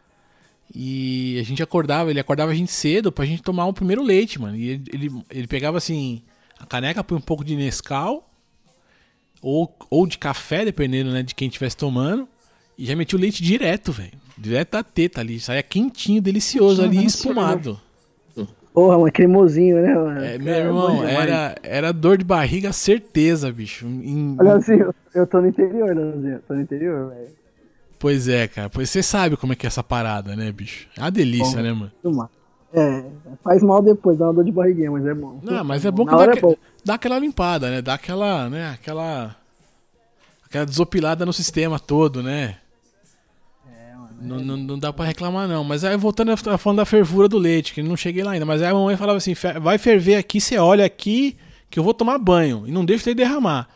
E 0.74 1.39
a 1.39 1.44
gente 1.44 1.63
acordava, 1.63 2.12
ele 2.12 2.20
acordava 2.20 2.51
a 2.51 2.56
gente 2.56 2.72
cedo 2.72 3.12
pra 3.12 3.25
gente 3.25 3.42
tomar 3.42 3.66
o 3.66 3.74
primeiro 3.74 4.04
leite, 4.04 4.39
mano. 4.39 4.56
E 4.56 4.70
ele, 4.70 4.84
ele, 4.94 5.24
ele 5.32 5.48
pegava 5.48 5.80
assim 5.80 6.22
a 6.60 6.66
caneca 6.66 7.04
põe 7.04 7.18
um 7.18 7.22
pouco 7.22 7.44
de 7.44 7.56
Nescau 7.56 8.30
ou, 9.42 9.74
ou 9.89 10.06
de 10.06 10.18
café, 10.18 10.66
dependendo 10.66 11.12
né, 11.12 11.24
de 11.24 11.34
quem 11.34 11.48
estivesse 11.48 11.78
tomando, 11.78 12.28
e 12.78 12.86
já 12.86 12.96
metia 12.96 13.18
o 13.18 13.22
leite 13.22 13.42
direto, 13.42 13.92
velho. 13.94 14.20
Direto 14.38 14.72
da 14.72 14.84
teta 14.84 15.22
ali. 15.22 15.39
Saia 15.39 15.63
quentinho, 15.63 16.22
delicioso 16.22 16.82
ali, 16.82 17.06
espumado. 17.06 17.80
Porra, 18.79 18.98
um 18.98 19.12
cremosinho, 19.12 19.81
né, 19.81 19.93
mano? 19.93 20.24
É, 20.24 20.38
meu 20.38 20.53
irmão, 20.53 21.03
era, 21.03 21.53
era 21.62 21.91
dor 21.91 22.17
de 22.17 22.24
barriga, 22.24 22.71
certeza, 22.71 23.51
bicho. 23.51 23.86
Em... 23.86 24.38
Olha 24.39 24.53
assim, 24.53 24.79
eu 25.13 25.27
tô 25.27 25.41
no 25.41 25.48
interior, 25.50 25.93
Leozinho. 25.93 26.39
Tô 26.48 26.53
no 26.53 26.62
interior, 26.62 27.09
velho. 27.09 27.27
Pois 28.00 28.29
é, 28.29 28.48
cara. 28.48 28.69
Pois 28.69 28.89
você 28.89 29.03
sabe 29.03 29.36
como 29.36 29.51
é 29.51 29.55
que 29.57 29.65
é 29.65 29.67
essa 29.67 29.83
parada, 29.83 30.33
né, 30.33 30.50
bicho? 30.53 30.88
É 30.98 31.01
uma 31.01 31.12
delícia, 31.12 31.57
bom, 31.57 31.62
né, 31.62 31.74
mano? 31.74 32.29
É, 32.74 33.03
faz 33.43 33.62
mal 33.62 33.81
depois, 33.81 34.17
dá 34.17 34.27
uma 34.27 34.33
dor 34.36 34.45
de 34.45 34.51
barriguinha, 34.53 34.91
mas 34.91 35.05
é 35.05 35.13
bom. 35.13 35.41
Não, 35.43 35.62
mas 35.62 35.83
é 35.83 35.91
bom 35.91 36.05
que 36.05 36.15
dá, 36.15 36.24
é 36.24 36.39
bom. 36.39 36.55
dá, 36.86 36.93
aquela 36.93 37.19
limpada, 37.19 37.69
né? 37.69 37.81
Dá 37.81 37.95
aquela, 37.95 38.50
né? 38.50 38.69
Aquela. 38.69 39.36
Aquela 40.45 40.65
desopilada 40.65 41.25
no 41.25 41.33
sistema 41.33 41.77
todo, 41.77 42.24
né? 42.24 42.55
Não, 44.21 44.39
é 44.39 44.43
não, 44.43 44.57
não 44.57 44.79
dá 44.79 44.91
pra 44.91 45.05
reclamar, 45.05 45.47
não. 45.47 45.63
Mas 45.63 45.83
aí 45.83 45.95
voltando 45.95 46.31
a 46.31 46.57
falando 46.57 46.77
da 46.77 46.85
fervura 46.85 47.27
do 47.27 47.38
leite, 47.38 47.73
que 47.73 47.81
não 47.81 47.95
cheguei 47.95 48.23
lá 48.23 48.31
ainda. 48.31 48.45
Mas 48.45 48.61
aí 48.61 48.69
a 48.69 48.73
mamãe 48.73 48.97
falava 48.97 49.17
assim: 49.17 49.33
vai 49.61 49.77
ferver 49.77 50.15
aqui, 50.15 50.41
você 50.41 50.57
olha 50.57 50.85
aqui, 50.85 51.38
que 51.69 51.79
eu 51.79 51.83
vou 51.83 51.93
tomar 51.93 52.17
banho. 52.17 52.65
E 52.67 52.71
não 52.71 52.83
deixa 52.83 53.09
ele 53.09 53.15
derramar. 53.15 53.67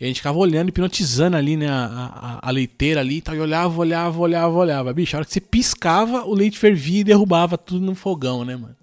E 0.00 0.04
a 0.04 0.08
gente 0.08 0.16
ficava 0.16 0.36
olhando, 0.36 0.70
hipnotizando 0.70 1.36
ali, 1.36 1.56
né, 1.56 1.68
a, 1.68 2.40
a, 2.42 2.48
a, 2.48 2.50
leiteira 2.50 3.00
ali 3.00 3.18
e 3.18 3.20
tal. 3.20 3.36
E 3.36 3.40
olhava, 3.40 3.78
olhava, 3.78 4.18
olhava, 4.18 4.52
olhava. 4.52 4.92
Bicho, 4.92 5.14
a 5.14 5.18
hora 5.18 5.24
que 5.24 5.32
você 5.32 5.40
piscava, 5.40 6.24
o 6.24 6.34
leite 6.34 6.58
fervia 6.58 7.02
e 7.02 7.04
derrubava 7.04 7.56
tudo 7.56 7.86
no 7.86 7.94
fogão, 7.94 8.44
né, 8.44 8.56
mano? 8.56 8.74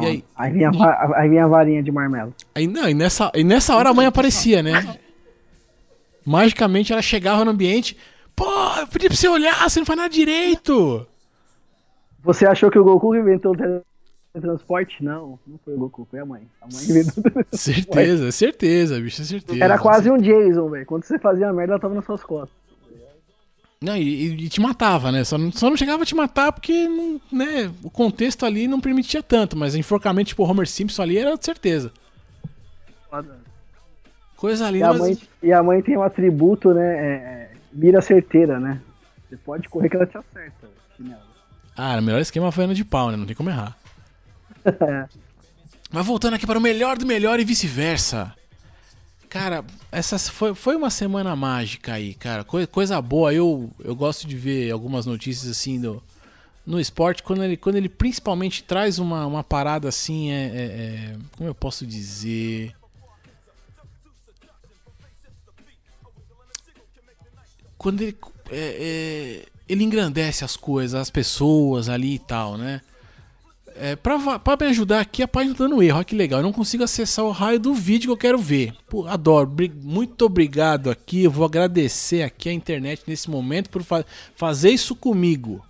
E 0.00 0.06
aí, 0.06 0.24
aí, 0.36 0.52
vinha, 0.52 0.70
aí 1.16 1.28
vinha 1.28 1.44
a 1.44 1.48
varinha 1.48 1.82
de 1.82 1.90
marmelo. 1.90 2.32
Aí, 2.54 2.68
não, 2.68 2.88
e, 2.88 2.94
nessa, 2.94 3.32
e 3.34 3.42
nessa 3.42 3.74
hora 3.74 3.90
a 3.90 3.94
mãe 3.94 4.06
aparecia, 4.06 4.62
né? 4.62 4.96
Magicamente 6.24 6.92
ela 6.92 7.02
chegava 7.02 7.44
no 7.44 7.50
ambiente. 7.50 7.96
Pô, 8.38 8.80
eu 8.80 8.86
pedi 8.86 9.08
pra 9.08 9.16
você 9.16 9.26
olhar, 9.26 9.68
você 9.68 9.80
não 9.80 9.86
faz 9.86 9.96
nada 9.96 10.08
direito. 10.08 11.04
Você 12.22 12.46
achou 12.46 12.70
que 12.70 12.78
o 12.78 12.84
Goku 12.84 13.16
inventou 13.16 13.52
o 13.52 14.40
transporte? 14.40 15.02
Não, 15.02 15.40
não 15.44 15.58
foi 15.64 15.74
o 15.74 15.78
Goku, 15.78 16.06
foi 16.08 16.20
a 16.20 16.24
mãe. 16.24 16.42
A 16.62 16.66
mãe 16.66 17.04
Certeza, 17.52 18.30
certeza, 18.30 19.00
bicho, 19.00 19.24
certeza. 19.24 19.64
Era 19.64 19.76
quase 19.76 20.08
um 20.08 20.18
Jason, 20.18 20.70
velho. 20.70 20.86
Quando 20.86 21.02
você 21.02 21.18
fazia 21.18 21.48
a 21.48 21.52
merda, 21.52 21.72
ela 21.72 21.80
tava 21.80 21.94
nas 21.94 22.04
suas 22.04 22.22
costas. 22.22 22.56
Não, 23.80 23.96
e, 23.96 24.44
e, 24.44 24.48
te 24.48 24.60
matava, 24.60 25.10
né? 25.10 25.24
Só 25.24 25.36
não, 25.36 25.50
só 25.52 25.68
não 25.68 25.76
chegava 25.76 26.02
a 26.02 26.06
te 26.06 26.14
matar 26.14 26.52
porque 26.52 26.88
não, 26.88 27.20
né, 27.30 27.70
o 27.82 27.90
contexto 27.90 28.44
ali 28.44 28.66
não 28.66 28.80
permitia 28.80 29.22
tanto, 29.22 29.56
mas 29.56 29.76
enforcamento 29.76 30.28
tipo 30.28 30.42
Homer 30.42 30.66
Simpson 30.66 31.02
ali 31.02 31.18
era 31.18 31.36
de 31.36 31.44
certeza. 31.44 31.92
Coisa 34.36 34.70
linda. 34.70 34.86
E 34.86 34.88
a, 34.88 34.92
mas... 34.92 35.00
mãe, 35.00 35.18
e 35.42 35.52
a 35.52 35.62
mãe 35.62 35.82
tem 35.82 35.96
um 35.96 36.02
atributo, 36.02 36.72
né? 36.72 36.96
É, 36.96 37.08
é, 37.08 37.47
mira 37.78 38.02
certeira, 38.02 38.58
né? 38.58 38.80
Você 39.28 39.36
pode 39.36 39.68
correr 39.68 39.88
que 39.88 39.96
ela 39.96 40.06
te 40.06 40.18
acerta. 40.18 40.68
Ah, 41.76 41.96
o 41.96 42.02
melhor 42.02 42.20
esquema 42.20 42.50
foi 42.50 42.64
ano 42.64 42.74
de 42.74 42.84
pau, 42.84 43.10
né? 43.10 43.16
Não 43.16 43.26
tem 43.26 43.36
como 43.36 43.50
errar. 43.50 43.76
Mas 45.90 46.06
voltando 46.06 46.34
aqui 46.34 46.46
para 46.46 46.58
o 46.58 46.62
melhor 46.62 46.98
do 46.98 47.06
melhor 47.06 47.38
e 47.38 47.44
vice-versa. 47.44 48.34
Cara, 49.28 49.64
essa 49.92 50.18
foi, 50.18 50.54
foi 50.54 50.74
uma 50.74 50.90
semana 50.90 51.36
mágica 51.36 51.94
aí, 51.94 52.14
cara. 52.14 52.42
Coisa, 52.44 52.66
coisa 52.66 53.00
boa. 53.00 53.32
Eu, 53.32 53.70
eu 53.82 53.94
gosto 53.94 54.26
de 54.26 54.36
ver 54.36 54.70
algumas 54.70 55.06
notícias 55.06 55.50
assim 55.50 55.80
do, 55.80 56.02
no 56.66 56.80
esporte 56.80 57.22
quando 57.22 57.44
ele, 57.44 57.56
quando 57.56 57.76
ele 57.76 57.88
principalmente 57.88 58.64
traz 58.64 58.98
uma, 58.98 59.26
uma 59.26 59.44
parada 59.44 59.88
assim. 59.88 60.30
É, 60.30 60.44
é, 60.44 60.62
é 60.62 61.16
como 61.36 61.48
eu 61.48 61.54
posso 61.54 61.86
dizer? 61.86 62.74
Quando 67.78 68.02
ele, 68.02 68.16
é, 68.50 68.56
é, 69.40 69.46
ele 69.68 69.84
engrandece 69.84 70.44
as 70.44 70.56
coisas, 70.56 71.00
as 71.00 71.10
pessoas 71.10 71.88
ali 71.88 72.16
e 72.16 72.18
tal, 72.18 72.58
né? 72.58 72.80
É, 73.80 73.94
pra, 73.94 74.38
pra 74.40 74.56
me 74.60 74.66
ajudar 74.66 74.98
aqui, 75.00 75.22
a 75.22 75.28
página 75.28 75.54
tá 75.54 75.64
dando 75.64 75.80
erro. 75.80 75.98
Olha 75.98 76.04
que 76.04 76.16
legal. 76.16 76.40
Eu 76.40 76.44
não 76.44 76.52
consigo 76.52 76.82
acessar 76.82 77.24
o 77.24 77.30
raio 77.30 77.60
do 77.60 77.72
vídeo 77.72 78.08
que 78.08 78.12
eu 78.12 78.16
quero 78.16 78.38
ver. 78.38 78.74
Pô, 78.88 79.06
adoro. 79.06 79.54
Muito 79.80 80.22
obrigado 80.22 80.90
aqui. 80.90 81.22
Eu 81.22 81.30
vou 81.30 81.46
agradecer 81.46 82.24
aqui 82.24 82.48
a 82.48 82.52
internet 82.52 83.04
nesse 83.06 83.30
momento 83.30 83.70
por 83.70 83.84
fa 83.84 84.04
fazer 84.34 84.70
isso 84.70 84.96
comigo. 84.96 85.64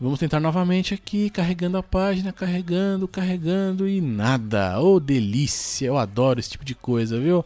Vamos 0.00 0.18
tentar 0.18 0.40
novamente 0.40 0.94
aqui, 0.94 1.28
carregando 1.30 1.76
a 1.76 1.82
página, 1.82 2.32
carregando, 2.32 3.06
carregando 3.06 3.86
e 3.86 4.00
nada. 4.00 4.80
Oh, 4.80 4.98
delícia. 4.98 5.86
Eu 5.86 5.98
adoro 5.98 6.40
esse 6.40 6.50
tipo 6.50 6.64
de 6.64 6.74
coisa, 6.74 7.20
viu? 7.20 7.44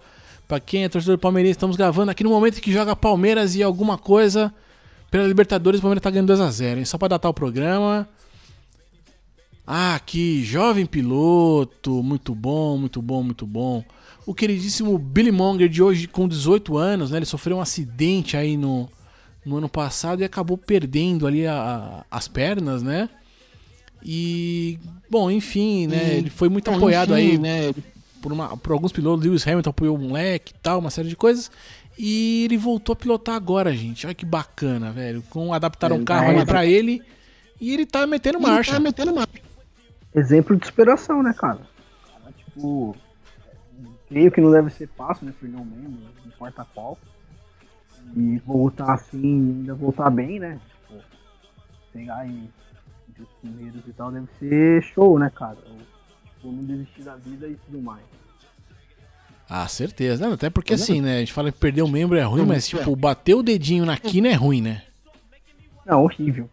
Pra 0.49 0.59
quem 0.59 0.85
é 0.85 0.89
torcedor 0.89 1.19
palmeirense, 1.19 1.53
estamos 1.53 1.77
gravando 1.77 2.11
aqui 2.11 2.25
no 2.25 2.31
momento 2.31 2.59
que 2.63 2.73
joga 2.73 2.97
Palmeiras 2.97 3.55
e 3.55 3.63
alguma 3.63 3.99
coisa 3.99 4.53
pela 5.11 5.27
Libertadores, 5.27 5.79
o 5.79 5.83
Palmeiras 5.83 6.03
tá 6.03 6.11
ganhando 6.11 6.33
2x0, 6.33 6.79
hein? 6.79 6.85
Só 6.87 6.97
pra 6.97 7.09
datar 7.09 7.31
o 7.31 7.35
programa. 7.35 8.09
Ah, 9.67 9.95
aqui, 9.95 10.43
jovem 10.43 10.87
piloto, 10.87 12.03
muito 12.03 12.35
bom, 12.35 12.79
muito 12.79 13.03
bom, 13.03 13.23
muito 13.23 13.47
bom. 13.47 13.85
O 14.25 14.35
queridíssimo 14.35 14.99
Billy 14.99 15.31
Monger 15.31 15.69
de 15.69 15.83
hoje, 15.83 16.09
com 16.09 16.27
18 16.27 16.79
anos, 16.79 17.11
né? 17.11 17.19
Ele 17.19 17.27
sofreu 17.27 17.59
um 17.59 17.61
acidente 17.61 18.35
aí 18.35 18.57
no, 18.57 18.89
no 19.45 19.59
ano 19.59 19.69
passado 19.69 20.23
e 20.23 20.25
acabou 20.25 20.57
perdendo 20.57 21.27
ali 21.27 21.47
a, 21.47 22.05
a, 22.11 22.17
as 22.17 22.27
pernas, 22.27 22.83
né? 22.83 23.11
E, 24.03 24.79
bom, 25.11 25.31
enfim, 25.31 25.87
né? 25.87 26.15
Ele 26.17 26.31
foi 26.31 26.49
muito 26.49 26.71
apoiado 26.71 27.13
enfim, 27.19 27.33
aí 27.33 27.39
né? 27.39 27.75
Por, 28.21 28.33
uma, 28.33 28.57
por 28.57 28.73
alguns 28.73 28.93
pilotos. 28.93 29.25
Lewis 29.25 29.47
Hamilton 29.47 29.71
apoiou 29.71 29.97
o 29.97 30.01
moleque 30.01 30.53
e 30.53 30.59
tal, 30.59 30.79
uma 30.79 30.91
série 30.91 31.09
de 31.09 31.17
coisas. 31.17 31.51
E 31.99 32.45
ele 32.45 32.57
voltou 32.57 32.93
a 32.93 32.97
pilotar 32.97 33.35
agora, 33.35 33.75
gente. 33.75 34.07
Olha 34.07 34.15
que 34.15 34.25
bacana, 34.25 34.93
velho. 34.93 35.23
Com 35.31 35.53
adaptaram 35.53 35.97
um 35.97 36.05
carro 36.05 36.31
ali 36.31 36.47
pra 36.47 36.65
ele 36.65 37.03
e 37.61 37.73
ele 37.73 37.85
tá 37.85 38.07
metendo 38.07 38.41
marcha. 38.41 38.71
Ele 38.73 38.79
tá 38.79 38.81
metendo 38.81 39.15
marcha. 39.15 39.43
Exemplo 40.15 40.57
de 40.57 40.67
superação, 40.67 41.23
né, 41.23 41.35
cara? 41.37 41.61
cara 42.07 42.33
tipo, 42.33 42.95
creio 44.09 44.31
que 44.31 44.41
não 44.41 44.51
deve 44.51 44.71
ser 44.71 44.89
fácil, 44.97 45.27
né, 45.27 45.35
perder 45.39 45.57
um 45.57 45.65
membro, 45.65 46.01
não 46.21 46.29
importa 46.29 46.67
qual. 46.75 46.97
E 48.17 48.39
voltar 48.39 48.95
assim, 48.95 49.59
ainda 49.59 49.75
voltar 49.75 50.09
bem, 50.09 50.39
né? 50.39 50.59
Tipo, 50.69 51.03
pegar 51.93 52.19
aí 52.19 52.49
os 53.21 53.29
primeiros 53.41 53.83
e 53.87 53.93
tal, 53.93 54.13
deve 54.13 54.29
ser 54.39 54.83
show, 54.83 55.19
né, 55.19 55.31
cara? 55.35 55.59
Tipo, 56.49 56.53
não 56.53 56.65
desistir 56.65 57.03
da 57.03 57.17
vida 57.17 57.47
e 57.47 57.57
tudo 57.67 57.83
mais. 57.83 58.03
Ah, 59.49 59.67
certeza. 59.67 60.27
Não, 60.27 60.35
até 60.35 60.51
porque 60.51 60.75
assim, 60.75 61.01
né? 61.01 61.17
A 61.17 61.21
gente 61.21 61.33
fala 61.33 61.51
que 61.51 61.59
perder 61.59 61.83
um 61.83 61.89
membro 61.89 62.19
é 62.19 62.23
ruim, 62.23 62.45
mas 62.45 62.69
tipo, 62.69 62.95
bater 62.95 63.35
o 63.35 63.43
dedinho 63.43 63.85
na 63.85 63.97
quina 63.97 64.29
é 64.29 64.35
ruim, 64.35 64.61
né? 64.61 64.83
Não, 65.87 66.03
horrível. 66.03 66.49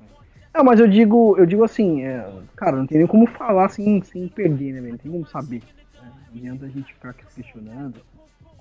Não, 0.54 0.64
mas 0.64 0.80
eu 0.80 0.88
digo, 0.88 1.36
eu 1.38 1.46
digo 1.46 1.64
assim, 1.66 2.04
é, 2.04 2.26
cara, 2.56 2.78
não 2.78 2.88
tem 2.88 3.00
nem 3.00 3.08
como 3.08 3.28
falar 3.28 3.68
sem, 3.68 4.02
sem 4.02 4.30
perder, 4.30 4.74
né, 4.74 4.80
velho? 4.80 4.92
Não 4.94 4.98
tem 4.98 5.12
como 5.12 5.28
saber. 5.28 5.62
Né? 6.02 6.10
Não 6.32 6.38
adianta 6.38 6.66
a 6.66 6.70
gente 6.70 6.94
ficar 6.94 7.14
questionando 7.14 7.96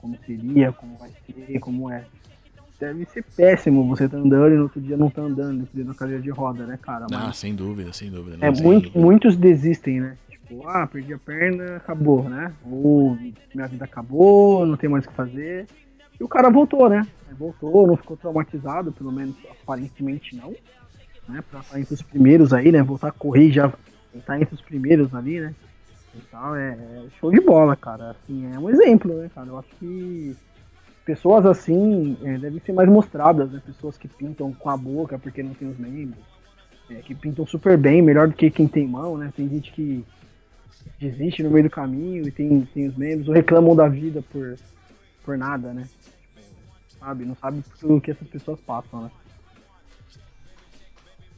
como 0.00 0.18
seria, 0.26 0.72
como 0.72 0.96
vai 0.96 1.10
ser, 1.26 1.58
como 1.60 1.90
é. 1.90 2.04
Deve 2.80 3.04
ser 3.04 3.24
péssimo 3.36 3.86
você 3.86 4.08
tá 4.08 4.16
andando 4.16 4.52
e 4.52 4.56
no 4.56 4.64
outro 4.64 4.80
dia 4.80 4.96
não 4.96 5.08
tá 5.08 5.22
andando, 5.22 5.68
dentro 5.72 5.92
da 5.92 5.94
cadeira 5.94 6.20
de 6.20 6.30
roda, 6.30 6.66
né, 6.66 6.76
cara? 6.82 7.06
Mas, 7.08 7.20
ah, 7.20 7.32
sem 7.32 7.54
dúvida, 7.54 7.92
sem 7.92 8.10
dúvida. 8.10 8.36
É, 8.44 8.50
muito, 8.50 8.98
muitos 8.98 9.36
desistem, 9.36 10.00
né? 10.00 10.16
Tipo, 10.46 10.68
ah, 10.68 10.86
perdi 10.86 11.14
a 11.14 11.18
perna, 11.18 11.76
acabou, 11.76 12.28
né? 12.28 12.52
Ou 12.64 13.16
minha 13.54 13.66
vida 13.66 13.84
acabou, 13.84 14.66
não 14.66 14.76
tem 14.76 14.90
mais 14.90 15.04
o 15.04 15.08
que 15.08 15.14
fazer. 15.14 15.66
E 16.20 16.22
o 16.22 16.28
cara 16.28 16.50
voltou, 16.50 16.88
né? 16.88 17.06
Voltou, 17.32 17.86
não 17.86 17.96
ficou 17.96 18.16
traumatizado, 18.16 18.92
pelo 18.92 19.10
menos 19.10 19.34
aparentemente 19.62 20.36
não. 20.36 20.54
Né? 21.28 21.42
Pra 21.50 21.60
estar 21.60 21.80
entre 21.80 21.94
os 21.94 22.02
primeiros 22.02 22.52
aí, 22.52 22.70
né? 22.70 22.82
Voltar 22.82 23.08
a 23.08 23.12
correr 23.12 23.50
já 23.50 23.72
estar 24.14 24.40
entre 24.40 24.54
os 24.54 24.60
primeiros 24.60 25.14
ali, 25.14 25.40
né? 25.40 25.54
E 26.14 26.36
é, 26.56 26.70
é 26.70 27.06
show 27.18 27.30
de 27.32 27.40
bola, 27.40 27.74
cara. 27.74 28.10
Assim, 28.10 28.52
é 28.52 28.58
um 28.58 28.70
exemplo, 28.70 29.12
né, 29.14 29.30
cara? 29.34 29.48
Eu 29.48 29.58
acho 29.58 29.68
que 29.80 30.36
pessoas 31.04 31.44
assim 31.44 32.16
é, 32.22 32.38
devem 32.38 32.60
ser 32.60 32.72
mais 32.72 32.88
mostradas, 32.88 33.50
né? 33.50 33.60
Pessoas 33.64 33.98
que 33.98 34.06
pintam 34.06 34.52
com 34.52 34.70
a 34.70 34.76
boca 34.76 35.18
porque 35.18 35.42
não 35.42 35.54
tem 35.54 35.68
os 35.68 35.78
membros. 35.78 36.22
É, 36.90 36.96
que 36.96 37.14
pintam 37.14 37.46
super 37.46 37.78
bem, 37.78 38.02
melhor 38.02 38.28
do 38.28 38.34
que 38.34 38.50
quem 38.50 38.68
tem 38.68 38.86
mão, 38.86 39.16
né? 39.16 39.32
Tem 39.34 39.48
gente 39.48 39.72
que 39.72 40.04
desiste 41.10 41.42
no 41.42 41.50
meio 41.50 41.64
do 41.64 41.70
caminho 41.70 42.26
e 42.26 42.30
tem, 42.30 42.60
tem 42.72 42.88
os 42.88 42.96
membros, 42.96 43.28
ou 43.28 43.34
reclamam 43.34 43.76
da 43.76 43.88
vida 43.88 44.22
por, 44.32 44.56
por 45.24 45.36
nada, 45.36 45.72
né? 45.72 45.88
Sabe? 46.98 47.24
Não 47.24 47.36
sabe 47.36 47.62
o 47.82 48.00
que 48.00 48.10
essas 48.10 48.26
pessoas 48.28 48.58
passam, 48.60 49.02
né? 49.02 49.10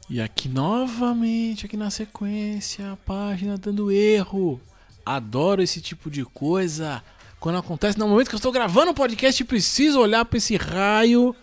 E 0.08 0.20
aqui 0.20 0.48
novamente, 0.48 1.66
aqui 1.66 1.76
na 1.76 1.90
sequência, 1.90 2.92
a 2.92 2.96
página 2.96 3.58
dando 3.58 3.90
erro. 3.90 4.60
Adoro 5.04 5.60
esse 5.60 5.80
tipo 5.80 6.08
de 6.08 6.24
coisa. 6.24 7.02
Quando 7.40 7.58
acontece, 7.58 7.98
no 7.98 8.06
momento 8.06 8.28
que 8.28 8.34
eu 8.34 8.38
estou 8.38 8.52
gravando 8.52 8.92
o 8.92 8.94
podcast, 8.94 9.44
preciso 9.44 10.00
olhar 10.00 10.24
para 10.24 10.38
esse 10.38 10.56
raio. 10.56 11.34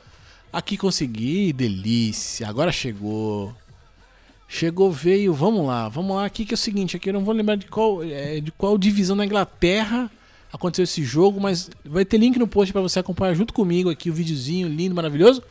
Aqui 0.51 0.77
consegui, 0.77 1.51
delícia. 1.51 2.47
Agora 2.47 2.71
chegou. 2.71 3.53
Chegou, 4.53 4.91
veio, 4.91 5.33
vamos 5.33 5.65
lá, 5.65 5.89
vamos 5.89 6.15
lá. 6.15 6.25
Aqui 6.25 6.45
que 6.45 6.53
é 6.53 6.55
o 6.55 6.57
seguinte, 6.57 6.95
aqui 6.95 7.09
eu 7.09 7.13
não 7.13 7.25
vou 7.25 7.33
lembrar 7.33 7.55
de 7.55 7.65
qual, 7.65 8.03
é, 8.03 8.39
de 8.39 8.51
qual 8.51 8.77
divisão 8.77 9.15
na 9.15 9.25
Inglaterra 9.25 10.11
aconteceu 10.51 10.83
esse 10.83 11.03
jogo, 11.03 11.41
mas 11.41 11.71
vai 11.83 12.05
ter 12.05 12.19
link 12.19 12.37
no 12.37 12.47
post 12.47 12.71
para 12.71 12.83
você 12.83 12.99
acompanhar 12.99 13.33
junto 13.33 13.51
comigo 13.51 13.89
aqui 13.89 14.11
o 14.11 14.13
videozinho 14.13 14.67
lindo, 14.67 14.93
maravilhoso. 14.93 15.41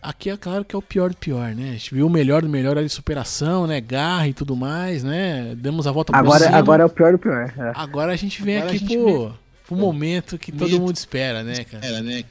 Aqui 0.00 0.30
é 0.30 0.36
claro 0.38 0.64
que 0.64 0.74
é 0.74 0.78
o 0.78 0.80
pior 0.80 1.10
do 1.10 1.16
pior, 1.18 1.54
né? 1.54 1.68
A 1.68 1.72
gente 1.72 1.94
viu 1.94 2.06
o 2.06 2.10
melhor 2.10 2.40
do 2.40 2.48
melhor 2.48 2.78
ali, 2.78 2.88
superação, 2.88 3.66
né? 3.66 3.78
Garra 3.78 4.28
e 4.28 4.32
tudo 4.32 4.56
mais, 4.56 5.04
né? 5.04 5.54
Demos 5.54 5.86
a 5.86 5.92
volta 5.92 6.10
por 6.10 6.18
agora, 6.18 6.46
cima. 6.46 6.56
Agora 6.56 6.82
é 6.84 6.86
o 6.86 6.90
pior 6.90 7.12
do 7.12 7.18
pior. 7.18 7.52
É. 7.54 7.72
Agora 7.74 8.12
a 8.12 8.16
gente 8.16 8.42
vem 8.42 8.56
agora 8.56 8.74
aqui 8.74 8.96
pro, 8.96 9.26
vem... 9.26 9.34
pro 9.66 9.76
momento 9.76 10.38
que 10.38 10.50
todo 10.50 10.80
mundo 10.80 10.96
espera, 10.96 11.42
né, 11.42 11.64
cara? 11.64 11.84
Espera, 11.84 12.02
né? 12.02 12.24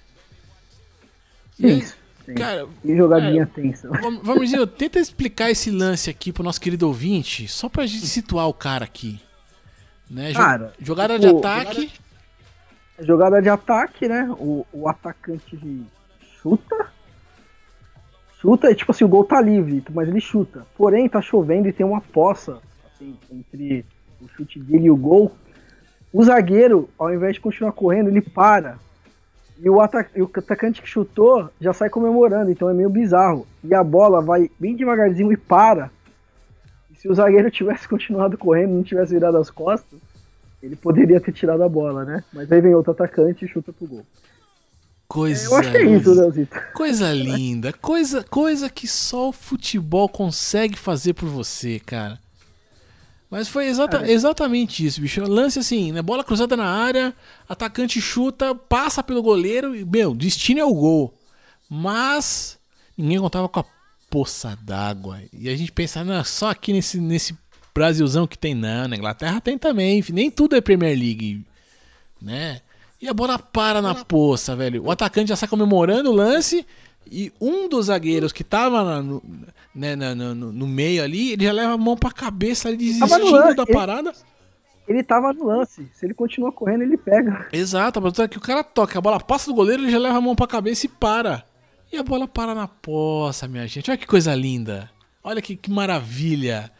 Cara, 2.35 2.67
e 2.83 2.95
jogadinha 2.95 3.43
é, 3.43 3.45
tensa. 3.45 3.89
Vamos 4.23 4.49
dizer, 4.49 4.65
tenta 4.67 4.99
explicar 4.99 5.49
esse 5.49 5.71
lance 5.71 6.09
aqui 6.09 6.31
pro 6.31 6.43
nosso 6.43 6.61
querido 6.61 6.87
ouvinte, 6.87 7.47
só 7.47 7.67
pra 7.67 7.85
gente 7.85 8.05
situar 8.07 8.47
o 8.47 8.53
cara 8.53 8.85
aqui. 8.85 9.19
Né? 10.09 10.33
Cara, 10.33 10.73
jogada 10.79 11.19
tipo, 11.19 11.33
de 11.33 11.37
ataque. 11.39 11.91
Jogada, 12.99 13.07
jogada 13.07 13.41
de 13.41 13.49
ataque, 13.49 14.07
né? 14.07 14.29
O, 14.37 14.65
o 14.71 14.87
atacante 14.87 15.57
chuta. 16.41 16.87
Chuta, 18.39 18.71
e 18.71 18.75
tipo 18.75 18.91
assim, 18.91 19.03
o 19.03 19.07
gol 19.07 19.23
tá 19.23 19.39
livre, 19.39 19.83
mas 19.91 20.07
ele 20.07 20.19
chuta. 20.19 20.65
Porém, 20.75 21.07
tá 21.07 21.21
chovendo 21.21 21.67
e 21.67 21.73
tem 21.73 21.85
uma 21.85 22.01
poça 22.01 22.59
assim, 22.93 23.15
entre 23.31 23.85
o 24.19 24.27
chute 24.29 24.59
dele 24.59 24.85
e 24.85 24.91
o 24.91 24.95
gol. 24.95 25.31
O 26.11 26.23
zagueiro, 26.23 26.89
ao 26.97 27.13
invés 27.13 27.35
de 27.35 27.39
continuar 27.39 27.71
correndo, 27.71 28.09
ele 28.09 28.21
para 28.21 28.77
e 29.61 29.69
o, 29.69 29.75
o 29.75 29.81
atacante 29.81 30.81
que 30.81 30.89
chutou 30.89 31.47
já 31.59 31.71
sai 31.71 31.87
comemorando, 31.87 32.49
então 32.49 32.67
é 32.67 32.73
meio 32.73 32.89
bizarro. 32.89 33.45
E 33.63 33.75
a 33.75 33.83
bola 33.83 34.19
vai 34.19 34.49
bem 34.59 34.75
devagarzinho 34.75 35.31
e 35.31 35.37
para. 35.37 35.91
E 36.89 36.95
se 36.95 37.07
o 37.07 37.13
zagueiro 37.13 37.49
tivesse 37.51 37.87
continuado 37.87 38.37
correndo, 38.37 38.73
não 38.73 38.83
tivesse 38.83 39.13
virado 39.13 39.37
as 39.37 39.51
costas, 39.51 39.99
ele 40.63 40.75
poderia 40.75 41.21
ter 41.21 41.31
tirado 41.31 41.61
a 41.61 41.69
bola, 41.69 42.03
né? 42.03 42.23
Mas 42.33 42.51
aí 42.51 42.59
vem 42.59 42.73
outro 42.73 42.91
atacante 42.91 43.45
e 43.45 43.47
chuta 43.47 43.71
pro 43.71 43.87
gol. 43.87 44.05
Coisa, 45.07 45.45
eu 45.45 45.55
acho 45.57 45.71
que 45.71 45.77
é 45.77 45.83
isso, 45.83 46.13
Leozito. 46.13 46.57
Coisa 46.73 47.11
linda, 47.11 47.73
coisa, 47.73 48.23
coisa 48.23 48.69
que 48.69 48.87
só 48.87 49.29
o 49.29 49.33
futebol 49.33 50.07
consegue 50.07 50.79
fazer 50.79 51.13
por 51.13 51.27
você, 51.27 51.79
cara. 51.81 52.17
Mas 53.31 53.47
foi 53.47 53.67
exata, 53.67 54.11
exatamente 54.11 54.85
isso, 54.85 54.99
bicho. 54.99 55.23
Lance 55.23 55.57
assim, 55.57 55.93
né? 55.93 56.01
Bola 56.01 56.21
cruzada 56.21 56.57
na 56.57 56.65
área, 56.65 57.15
atacante 57.47 58.01
chuta, 58.01 58.53
passa 58.53 59.01
pelo 59.01 59.23
goleiro 59.23 59.73
e, 59.73 59.85
meu, 59.85 60.13
destino 60.13 60.59
é 60.59 60.65
o 60.65 60.73
gol. 60.73 61.17
Mas 61.69 62.59
ninguém 62.97 63.19
contava 63.19 63.47
com 63.47 63.61
a 63.61 63.65
poça 64.09 64.59
d'água. 64.61 65.21
E 65.31 65.47
a 65.47 65.55
gente 65.55 65.71
pensa, 65.71 66.03
não, 66.03 66.21
só 66.25 66.49
aqui 66.49 66.73
nesse, 66.73 66.99
nesse 66.99 67.33
Brasilzão 67.73 68.27
que 68.27 68.37
tem, 68.37 68.53
não. 68.53 68.89
Na 68.89 68.97
Inglaterra 68.97 69.39
tem 69.39 69.57
também. 69.57 70.03
Nem 70.09 70.29
tudo 70.29 70.57
é 70.57 70.59
Premier 70.59 70.97
League, 70.97 71.45
né? 72.21 72.59
E 73.01 73.07
a 73.07 73.13
bola 73.13 73.39
para 73.39 73.81
na 73.81 73.95
poça, 73.95 74.57
velho. 74.57 74.83
O 74.83 74.91
atacante 74.91 75.29
já 75.29 75.37
sai 75.37 75.47
comemorando 75.47 76.11
o 76.11 76.15
lance 76.15 76.67
e 77.11 77.33
um 77.41 77.67
dos 77.67 77.87
zagueiros 77.87 78.31
que 78.31 78.41
tava 78.41 79.01
no, 79.01 79.21
né, 79.75 79.97
no, 79.97 80.33
no, 80.33 80.53
no, 80.53 80.65
meio 80.65 81.03
ali, 81.03 81.33
ele 81.33 81.43
já 81.43 81.51
leva 81.51 81.73
a 81.73 81.77
mão 81.77 81.97
pra 81.97 82.09
cabeça 82.09 82.69
ali, 82.69 82.77
desistindo 82.77 83.29
lance, 83.29 83.55
da 83.57 83.65
parada. 83.65 84.13
Ele, 84.87 84.99
ele 84.99 85.03
tava 85.03 85.33
no 85.33 85.47
lance. 85.47 85.89
Se 85.93 86.05
ele 86.05 86.13
continua 86.13 86.53
correndo, 86.53 86.83
ele 86.83 86.95
pega. 86.95 87.49
Exato, 87.51 88.01
mas 88.01 88.17
é 88.17 88.29
que 88.29 88.37
o 88.37 88.41
cara 88.41 88.63
toca, 88.63 88.97
a 88.97 89.01
bola 89.01 89.19
passa 89.19 89.51
do 89.51 89.53
goleiro, 89.53 89.83
ele 89.83 89.91
já 89.91 89.99
leva 89.99 90.19
a 90.19 90.21
mão 90.21 90.37
pra 90.37 90.47
cabeça 90.47 90.85
e 90.85 90.89
para. 90.89 91.43
E 91.91 91.97
a 91.97 92.03
bola 92.03 92.29
para 92.29 92.55
na 92.55 92.69
poça, 92.69 93.45
minha 93.45 93.67
gente. 93.67 93.91
Olha 93.91 93.97
que 93.97 94.07
coisa 94.07 94.33
linda. 94.33 94.89
Olha 95.21 95.41
que, 95.41 95.57
que 95.57 95.69
maravilha. 95.69 96.71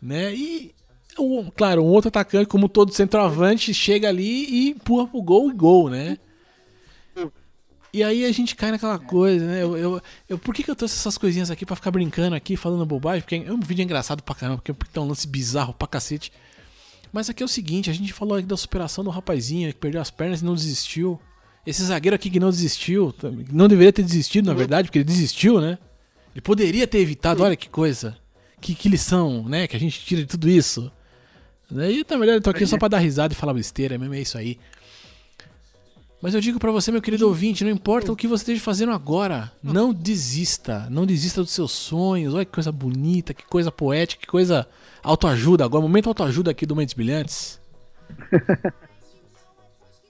Né? 0.00 0.34
E, 0.34 0.74
um, 1.18 1.50
claro, 1.54 1.82
um 1.82 1.88
outro 1.88 2.08
atacante, 2.08 2.48
como 2.48 2.66
todo 2.66 2.94
centroavante, 2.94 3.74
chega 3.74 4.08
ali 4.08 4.46
e 4.48 4.70
empurra 4.70 5.06
pro 5.06 5.20
gol 5.20 5.50
e 5.50 5.54
gol, 5.54 5.90
né? 5.90 6.16
E 7.92 8.02
aí 8.02 8.24
a 8.24 8.32
gente 8.32 8.54
cai 8.54 8.70
naquela 8.70 8.98
coisa, 8.98 9.46
né? 9.46 9.62
Eu, 9.62 9.76
eu, 9.76 10.02
eu, 10.28 10.38
por 10.38 10.54
que, 10.54 10.62
que 10.62 10.70
eu 10.70 10.76
trouxe 10.76 10.96
essas 10.96 11.16
coisinhas 11.16 11.50
aqui 11.50 11.64
para 11.64 11.76
ficar 11.76 11.90
brincando 11.90 12.36
aqui, 12.36 12.56
falando 12.56 12.84
bobagem? 12.84 13.22
Porque 13.22 13.36
é 13.36 13.52
um 13.52 13.60
vídeo 13.60 13.82
engraçado 13.82 14.22
pra 14.22 14.34
caramba, 14.34 14.60
porque 14.62 14.72
tem 14.92 15.02
um 15.02 15.06
lance 15.06 15.26
bizarro 15.26 15.72
pra 15.72 15.88
cacete. 15.88 16.32
Mas 17.12 17.30
aqui 17.30 17.42
é 17.42 17.46
o 17.46 17.48
seguinte, 17.48 17.88
a 17.88 17.92
gente 17.92 18.12
falou 18.12 18.36
aqui 18.36 18.46
da 18.46 18.56
superação 18.56 19.02
do 19.02 19.10
rapazinho 19.10 19.72
que 19.72 19.78
perdeu 19.78 20.00
as 20.00 20.10
pernas 20.10 20.42
e 20.42 20.44
não 20.44 20.54
desistiu. 20.54 21.18
Esse 21.66 21.82
zagueiro 21.84 22.14
aqui 22.14 22.28
que 22.28 22.38
não 22.38 22.50
desistiu, 22.50 23.14
não 23.50 23.66
deveria 23.66 23.92
ter 23.92 24.02
desistido, 24.02 24.46
na 24.46 24.54
verdade, 24.54 24.88
porque 24.88 24.98
ele 24.98 25.04
desistiu, 25.04 25.60
né? 25.60 25.78
Ele 26.34 26.42
poderia 26.42 26.86
ter 26.86 26.98
evitado, 26.98 27.42
olha 27.42 27.56
que 27.56 27.68
coisa. 27.68 28.16
Que, 28.60 28.74
que 28.74 28.88
lição, 28.88 29.48
né? 29.48 29.66
Que 29.66 29.74
a 29.74 29.80
gente 29.80 29.98
tira 30.00 30.20
de 30.20 30.28
tudo 30.28 30.48
isso. 30.48 30.92
E 31.70 32.04
na 32.08 32.16
verdade 32.18 32.38
eu 32.38 32.40
tô 32.42 32.50
aqui 32.50 32.66
só 32.66 32.78
pra 32.78 32.88
dar 32.88 32.98
risada 32.98 33.32
e 33.32 33.36
falar 33.36 33.54
besteira 33.54 33.98
mesmo, 33.98 34.14
é 34.14 34.20
isso 34.20 34.38
aí. 34.38 34.58
Mas 36.20 36.34
eu 36.34 36.40
digo 36.40 36.58
para 36.58 36.72
você, 36.72 36.90
meu 36.90 37.02
querido 37.02 37.28
ouvinte, 37.28 37.62
não 37.62 37.70
importa 37.70 38.10
o 38.10 38.16
que 38.16 38.26
você 38.26 38.42
esteja 38.42 38.60
fazendo 38.60 38.92
agora, 38.92 39.52
não 39.62 39.92
desista, 39.92 40.88
não 40.90 41.04
desista 41.04 41.42
dos 41.42 41.52
seus 41.52 41.72
sonhos. 41.72 42.34
Olha 42.34 42.44
que 42.44 42.52
coisa 42.52 42.72
bonita, 42.72 43.34
que 43.34 43.44
coisa 43.44 43.70
poética, 43.70 44.22
que 44.22 44.26
coisa 44.26 44.66
autoajuda. 45.02 45.64
Agora, 45.64 45.82
momento 45.82 46.08
autoajuda 46.08 46.50
aqui 46.50 46.64
do 46.64 46.74
Mentes 46.74 46.94
Brilhantes. 46.94 47.60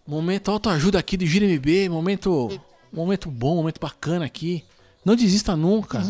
momento 0.06 0.50
autoajuda 0.50 0.98
aqui 0.98 1.16
do 1.16 1.26
Gira 1.26 1.44
MB, 1.44 1.88
momento, 1.88 2.60
momento 2.92 3.28
bom, 3.28 3.56
momento 3.56 3.80
bacana 3.80 4.24
aqui. 4.24 4.64
Não 5.04 5.16
desista 5.16 5.56
nunca. 5.56 6.02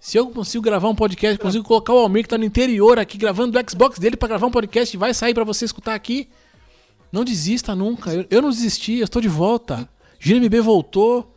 Se 0.00 0.16
eu 0.16 0.30
consigo 0.30 0.64
gravar 0.64 0.88
um 0.88 0.94
podcast, 0.94 1.38
consigo 1.38 1.64
colocar 1.64 1.92
o 1.92 1.98
Almir 1.98 2.24
que 2.24 2.30
tá 2.30 2.38
no 2.38 2.44
interior 2.44 2.98
aqui 2.98 3.18
gravando 3.18 3.58
do 3.58 3.70
Xbox 3.70 3.98
dele 3.98 4.16
para 4.16 4.28
gravar 4.28 4.46
um 4.46 4.50
podcast, 4.50 4.96
vai 4.96 5.12
sair 5.12 5.34
para 5.34 5.44
você 5.44 5.66
escutar 5.66 5.94
aqui. 5.94 6.28
Não 7.14 7.24
desista 7.24 7.76
nunca. 7.76 8.12
Eu, 8.12 8.26
eu 8.28 8.42
não 8.42 8.50
desisti, 8.50 8.94
eu 8.94 9.04
estou 9.04 9.22
de 9.22 9.28
volta. 9.28 9.88
GMB 10.18 10.60
voltou 10.60 11.32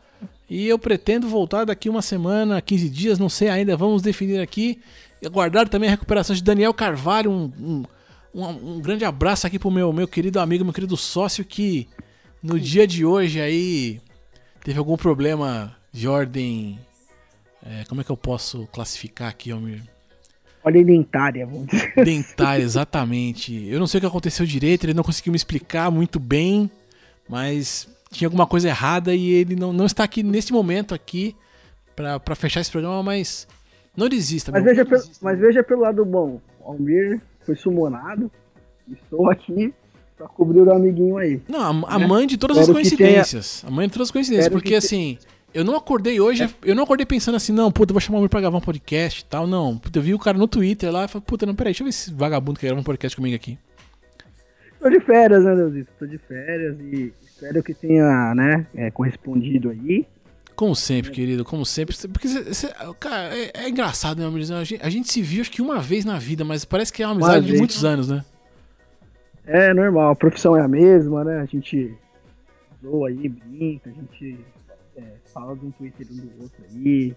e 0.50 0.68
eu 0.68 0.80
pretendo 0.80 1.30
voltar 1.30 1.66
daqui 1.66 1.88
uma 1.88 2.02
semana, 2.02 2.60
15 2.60 2.90
dias, 2.90 3.20
não 3.20 3.30
sei 3.30 3.48
ainda, 3.50 3.78
vamos 3.78 4.02
definir 4.02 4.40
aqui. 4.40 4.82
Aguardar 5.24 5.70
também 5.70 5.88
a 5.88 5.92
recuperação 5.92 6.36
de 6.36 6.42
Daniel 6.42 6.74
Carvalho. 6.74 7.30
Um, 7.30 7.52
um, 7.60 7.84
um, 8.34 8.78
um 8.78 8.82
grande 8.82 9.06
abraço 9.06 9.46
aqui 9.46 9.60
pro 9.60 9.70
meu, 9.70 9.94
meu 9.94 10.08
querido 10.08 10.40
amigo, 10.40 10.63
meu 10.63 10.74
querido 10.74 10.98
sócio 10.98 11.46
que 11.46 11.88
no 12.42 12.60
dia 12.60 12.88
de 12.88 13.06
hoje 13.06 13.40
aí 13.40 14.02
teve 14.63 14.80
algum 14.80 14.98
problema 14.98 15.78
de 15.92 16.08
ordem. 16.08 16.80
É, 17.63 17.84
como 17.86 18.02
é 18.02 18.04
que 18.04 18.10
eu 18.10 18.18
posso 18.18 18.66
classificar 18.74 19.30
aqui, 19.30 19.52
Almir? 19.52 19.84
Olha 20.67 20.84
dentária, 20.84 21.45
vamos 21.45 21.67
dizer. 21.67 21.93
Assim. 21.95 22.03
Dentária, 22.03 22.62
exatamente. 22.62 23.69
Eu 23.69 23.80
não 23.80 23.88
sei 23.88 23.99
o 23.99 24.01
que 24.01 24.08
aconteceu 24.08 24.45
direito, 24.45 24.84
ele 24.84 24.93
não 24.93 25.01
conseguiu 25.01 25.32
me 25.32 25.38
explicar 25.38 25.89
muito 25.89 26.19
bem, 26.19 26.69
mas 27.30 27.88
tinha 28.12 28.27
alguma 28.27 28.45
coisa 28.45 28.67
errada 28.67 29.15
e 29.15 29.30
ele 29.30 29.56
não, 29.56 29.71
não 29.71 29.86
está 29.86 30.03
aqui 30.03 30.21
neste 30.21 30.51
momento 30.51 30.93
aqui 30.93 31.34
para 31.95 32.36
fechar 32.36 32.60
esse 32.60 32.69
programa, 32.69 33.01
mas 33.01 33.47
não 33.95 34.10
desista. 34.10 34.51
Mas, 34.51 34.62
veja, 34.62 34.86
pelo, 34.86 35.03
mas 35.21 35.39
veja 35.39 35.63
pelo 35.63 35.82
lado 35.84 36.03
bom, 36.03 36.41
o 36.60 36.71
Almir 36.71 37.21
foi 37.45 37.56
sumonado, 37.56 38.30
estou 38.91 39.32
aqui 39.32 39.73
para 40.17 40.27
cobrir 40.27 40.60
o 40.63 40.73
amiguinho 40.73 41.15
aí. 41.15 41.41
Não, 41.47 41.86
a, 41.86 41.95
a 41.95 41.99
né? 41.99 42.08
mãe 42.08 42.27
de 42.27 42.38
todas 42.38 42.58
Espero 42.58 42.77
as 42.77 42.84
coincidências. 42.84 43.62
Tenha... 43.62 43.71
A 43.71 43.73
mãe 43.73 43.88
de 43.88 43.93
todas 43.93 44.10
as 44.10 44.12
coincidências, 44.12 44.47
Espero 44.47 44.62
porque 44.62 44.75
assim... 44.75 45.17
Eu 45.58 45.63
não 45.63 45.76
acordei 45.76 46.20
hoje, 46.20 46.43
é. 46.43 46.50
eu 46.63 46.76
não 46.76 46.84
acordei 46.84 47.04
pensando 47.04 47.34
assim, 47.34 47.52
não, 47.52 47.72
puta, 47.72 47.89
eu 47.89 47.96
vou 47.96 48.00
chamar 48.00 48.20
o 48.20 48.22
meu 48.22 48.30
pra 48.30 48.39
gravar 48.39 48.60
um 48.60 48.62
podcast 48.62 49.22
e 49.22 49.26
tal. 49.26 49.48
Não, 49.48 49.76
puta, 49.76 49.98
eu 49.98 50.04
vi 50.04 50.13
o 50.13 50.20
cara 50.20 50.38
no 50.38 50.48
Twitter 50.48 50.91
lá 50.91 51.06
e 51.06 51.08
falei, 51.08 51.24
puta, 51.26 51.48
não, 51.48 51.56
peraí, 51.56 51.72
deixa 51.72 51.82
eu 51.82 51.86
ver 51.86 51.89
esse 51.89 52.13
vagabundo 52.13 52.60
que 52.60 52.67
grava 52.67 52.80
um 52.80 52.84
podcast 52.84 53.15
comigo 53.15 53.36
aqui. 53.36 53.58
Tô 54.80 54.88
de 54.88 55.00
férias, 55.00 55.43
né, 55.43 55.56
Leozito? 55.56 55.91
Tô 55.98 56.06
de 56.06 56.20
férias 56.20 56.80
e 56.80 57.12
Espero 57.24 57.63
que 57.63 57.74
tenha, 57.74 58.36
né, 58.36 58.67
é, 58.76 58.91
correspondido 58.91 59.72
aí. 59.72 60.06
Como 60.56 60.76
sempre, 60.76 61.10
querido, 61.10 61.43
como 61.43 61.65
sempre. 61.65 61.96
Porque, 62.08 62.28
cê, 62.28 62.54
cê, 62.54 62.67
cara, 63.00 63.36
é, 63.36 63.52
é, 63.56 63.70
engraçado, 63.70 64.20
né, 64.20 64.28
A 64.28 64.63
gente, 64.63 64.80
a 64.84 64.89
gente 64.89 65.12
se 65.12 65.24
viu 65.24 65.41
acho 65.41 65.50
que 65.50 65.62
uma 65.62 65.80
vez 65.80 66.06
na 66.06 66.20
vida, 66.20 66.46
mas 66.46 66.65
parece 66.65 66.93
que 66.93 67.02
é 67.02 67.08
uma 67.08 67.13
amizade 67.13 67.48
de 67.48 67.58
muitos 67.58 67.84
anos, 67.84 68.10
né? 68.10 68.24
É 69.43 69.74
normal, 69.74 70.12
a 70.12 70.15
profissão 70.15 70.56
é 70.56 70.62
a 70.62 70.67
mesma, 70.67 71.24
né? 71.24 71.39
A 71.39 71.46
gente 71.46 71.96
zoa 72.84 73.10
aí, 73.10 73.28
brinca, 73.28 73.89
a 73.89 73.93
gente 73.93 74.38
é, 74.98 75.04
fala 75.34 75.56
de 75.56 75.66
um 75.66 75.72
Twitter 75.72 76.08
um 76.12 76.16
do 76.16 76.42
outro 76.44 76.64
aí, 76.70 77.16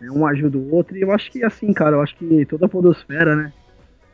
né? 0.00 0.10
um 0.10 0.26
ajuda 0.26 0.58
o 0.58 0.74
outro, 0.74 0.96
e 0.96 1.02
eu 1.02 1.12
acho 1.12 1.30
que 1.30 1.44
assim, 1.44 1.72
cara, 1.72 1.96
eu 1.96 2.02
acho 2.02 2.16
que 2.16 2.46
toda 2.46 2.66
a 2.66 2.68
podosfera, 2.68 3.36
né? 3.36 3.52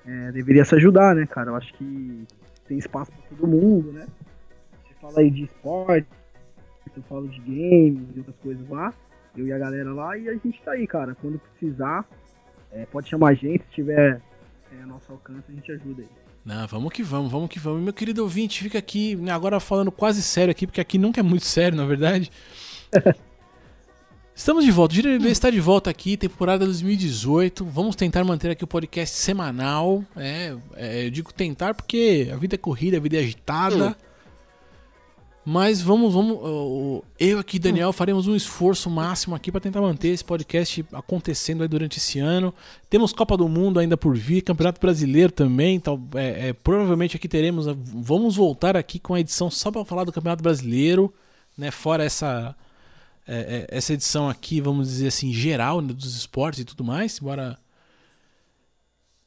É, 0.06 0.32
deveria 0.32 0.64
se 0.64 0.74
ajudar, 0.74 1.14
né, 1.14 1.26
cara? 1.26 1.50
Eu 1.50 1.56
acho 1.56 1.72
que 1.74 2.26
tem 2.66 2.78
espaço 2.78 3.10
para 3.10 3.36
todo 3.36 3.46
mundo, 3.46 3.92
né? 3.92 4.06
Você 4.82 4.94
fala 5.00 5.20
aí 5.20 5.30
de 5.30 5.44
esporte, 5.44 6.06
eu 6.96 7.02
falo 7.04 7.28
de 7.28 7.40
games 7.40 8.06
e 8.14 8.18
outras 8.18 8.36
coisas 8.36 8.68
lá, 8.68 8.92
eu 9.36 9.46
e 9.46 9.52
a 9.52 9.58
galera 9.58 9.92
lá, 9.92 10.16
e 10.16 10.28
a 10.28 10.32
gente 10.32 10.60
tá 10.62 10.72
aí, 10.72 10.86
cara. 10.86 11.14
Quando 11.14 11.38
precisar, 11.38 12.06
é, 12.70 12.86
pode 12.86 13.08
chamar 13.08 13.30
a 13.30 13.34
gente, 13.34 13.64
se 13.64 13.70
tiver 13.70 14.20
é, 14.72 14.86
nosso 14.86 15.10
alcance, 15.10 15.44
a 15.48 15.52
gente 15.52 15.72
ajuda 15.72 16.02
aí. 16.02 16.08
Não, 16.44 16.66
vamos 16.66 16.92
que 16.92 17.02
vamos, 17.02 17.32
vamos 17.32 17.48
que 17.48 17.58
vamos. 17.58 17.82
Meu 17.82 17.92
querido 17.92 18.22
ouvinte, 18.22 18.62
fica 18.62 18.78
aqui, 18.78 19.18
agora 19.30 19.58
falando 19.58 19.90
quase 19.90 20.22
sério 20.22 20.50
aqui, 20.50 20.66
porque 20.66 20.80
aqui 20.80 20.98
nunca 20.98 21.20
é 21.20 21.22
muito 21.22 21.46
sério, 21.46 21.76
na 21.76 21.86
verdade. 21.86 22.30
Estamos 24.34 24.64
de 24.64 24.72
volta, 24.72 24.92
o 24.92 24.96
Gira 24.96 25.16
MB 25.16 25.26
está 25.28 25.48
de 25.48 25.60
volta 25.60 25.88
aqui, 25.88 26.16
temporada 26.16 26.64
2018. 26.64 27.64
Vamos 27.64 27.94
tentar 27.94 28.24
manter 28.24 28.50
aqui 28.50 28.64
o 28.64 28.66
podcast 28.66 29.14
semanal. 29.14 30.04
É, 30.16 30.56
é, 30.74 31.06
eu 31.06 31.10
digo 31.10 31.32
tentar 31.32 31.72
porque 31.72 32.28
a 32.32 32.36
vida 32.36 32.56
é 32.56 32.58
corrida, 32.58 32.96
a 32.96 33.00
vida 33.00 33.16
é 33.16 33.20
agitada. 33.20 33.96
Mas 35.44 35.80
vamos, 35.80 36.12
vamos. 36.12 37.02
Eu 37.20 37.38
aqui, 37.38 37.60
Daniel, 37.60 37.92
faremos 37.92 38.26
um 38.26 38.34
esforço 38.34 38.90
máximo 38.90 39.36
aqui 39.36 39.52
para 39.52 39.60
tentar 39.60 39.80
manter 39.80 40.08
esse 40.08 40.24
podcast 40.24 40.84
acontecendo 40.92 41.62
aí 41.62 41.68
durante 41.68 41.98
esse 41.98 42.18
ano. 42.18 42.52
Temos 42.90 43.12
Copa 43.12 43.36
do 43.36 43.46
Mundo 43.46 43.78
ainda 43.78 43.96
por 43.96 44.16
vir, 44.16 44.40
Campeonato 44.40 44.80
Brasileiro 44.80 45.30
também. 45.30 45.76
Então, 45.76 46.02
é, 46.14 46.48
é, 46.48 46.52
provavelmente 46.54 47.16
aqui 47.16 47.28
teremos. 47.28 47.66
Vamos 47.66 48.36
voltar 48.36 48.76
aqui 48.76 48.98
com 48.98 49.14
a 49.14 49.20
edição 49.20 49.48
só 49.50 49.70
para 49.70 49.84
falar 49.84 50.04
do 50.04 50.12
Campeonato 50.12 50.42
Brasileiro, 50.42 51.12
né? 51.56 51.70
Fora 51.70 52.02
essa 52.02 52.56
é, 53.26 53.66
é, 53.70 53.76
essa 53.76 53.92
edição 53.92 54.28
aqui, 54.28 54.60
vamos 54.60 54.88
dizer 54.88 55.08
assim, 55.08 55.32
geral 55.32 55.80
né, 55.80 55.92
dos 55.92 56.16
esportes 56.16 56.60
e 56.60 56.64
tudo 56.64 56.84
mais. 56.84 57.18
Bora. 57.18 57.58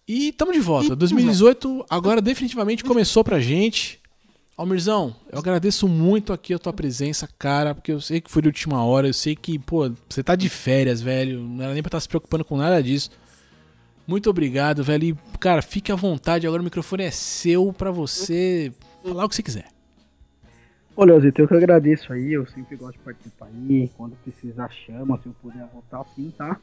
E 0.07 0.29
estamos 0.29 0.53
de 0.53 0.61
volta. 0.61 0.95
2018 0.95 1.85
agora 1.89 2.21
definitivamente 2.21 2.83
começou 2.83 3.23
pra 3.23 3.39
gente. 3.39 3.99
Almirzão, 4.55 5.15
eu 5.31 5.37
agradeço 5.37 5.87
muito 5.87 6.33
aqui 6.33 6.51
a 6.51 6.57
tua 6.57 6.73
presença, 6.73 7.29
cara, 7.37 7.75
porque 7.75 7.91
eu 7.91 8.01
sei 8.01 8.19
que 8.19 8.31
foi 8.31 8.41
de 8.41 8.47
última 8.47 8.83
hora, 8.83 9.07
eu 9.07 9.13
sei 9.13 9.35
que, 9.35 9.59
pô, 9.59 9.91
você 10.09 10.23
tá 10.23 10.35
de 10.35 10.49
férias, 10.49 10.99
velho, 10.99 11.41
não 11.41 11.63
era 11.63 11.73
nem 11.75 11.83
pra 11.83 11.89
estar 11.89 11.97
tá 11.97 12.01
se 12.01 12.07
preocupando 12.07 12.43
com 12.43 12.57
nada 12.57 12.81
disso. 12.81 13.11
Muito 14.07 14.29
obrigado, 14.31 14.83
velho. 14.83 15.03
E, 15.09 15.37
cara, 15.37 15.61
fique 15.61 15.91
à 15.91 15.95
vontade, 15.95 16.47
agora 16.47 16.61
o 16.61 16.65
microfone 16.65 17.03
é 17.03 17.11
seu 17.11 17.71
para 17.71 17.91
você 17.91 18.73
falar 19.03 19.25
o 19.25 19.29
que 19.29 19.35
você 19.35 19.43
quiser. 19.43 19.76
Ô, 20.97 21.03
Leozito, 21.03 21.43
eu 21.43 21.47
que 21.47 21.53
agradeço 21.53 22.11
aí, 22.11 22.33
eu 22.33 22.47
sempre 22.47 22.75
gosto 22.75 22.97
de 22.97 23.03
participar 23.03 23.45
aí, 23.45 23.87
quando 23.95 24.15
precisar 24.23 24.67
chama, 24.69 25.19
se 25.19 25.27
eu 25.27 25.35
puder 25.39 25.63
voltar 25.71 26.01
assim, 26.01 26.33
tá? 26.35 26.59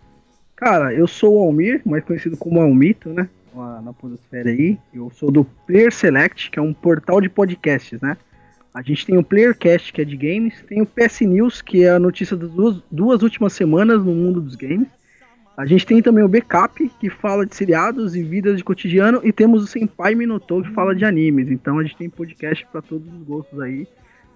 Cara, 0.57 0.92
eu 0.92 1.07
sou 1.07 1.37
o 1.37 1.44
Almir, 1.44 1.81
mais 1.87 2.03
conhecido 2.03 2.37
como 2.37 2.61
Almito, 2.61 3.11
né? 3.11 3.29
na, 3.55 3.81
na 3.81 3.92
Podosfera 3.92 4.51
aí. 4.51 4.77
Eu 4.92 5.09
sou 5.11 5.31
do 5.31 5.44
Player 5.44 5.92
Select, 5.92 6.51
que 6.51 6.59
é 6.59 6.62
um 6.62 6.75
portal 6.75 7.20
de 7.20 7.29
podcasts, 7.29 8.01
né? 8.01 8.16
A 8.75 8.83
gente 8.83 9.07
tem 9.07 9.16
o 9.16 9.23
Playercast, 9.23 9.92
que 9.92 10.03
é 10.03 10.05
de 10.05 10.16
games, 10.16 10.61
tem 10.68 10.83
o 10.83 10.87
PS 10.87 11.20
News, 11.20 11.62
que 11.62 11.85
é 11.85 11.90
a 11.90 12.01
notícia 12.01 12.37
das 12.37 12.51
duas, 12.51 12.83
duas 12.90 13.23
últimas 13.23 13.53
semanas 13.53 14.05
no 14.05 14.12
mundo 14.12 14.40
dos 14.40 14.57
games. 14.57 14.88
A 15.57 15.64
gente 15.64 15.87
tem 15.87 16.03
também 16.03 16.25
o 16.25 16.29
Backup, 16.29 16.90
que 16.99 17.09
fala 17.09 17.47
de 17.47 17.55
seriados 17.55 18.16
e 18.16 18.23
vidas 18.25 18.57
de 18.57 18.64
cotidiano, 18.64 19.20
e 19.23 19.33
temos 19.33 19.62
o 19.62 19.68
Senpai 19.68 20.16
Minotou, 20.16 20.61
que 20.61 20.73
fala 20.73 20.92
de 20.92 21.05
animes. 21.05 21.49
Então 21.49 21.79
a 21.79 21.85
gente 21.85 21.97
tem 21.97 22.11
podcast 22.11 22.66
para 22.73 22.83
todos 22.83 23.07
os 23.07 23.23
gostos 23.23 23.61
aí 23.61 23.87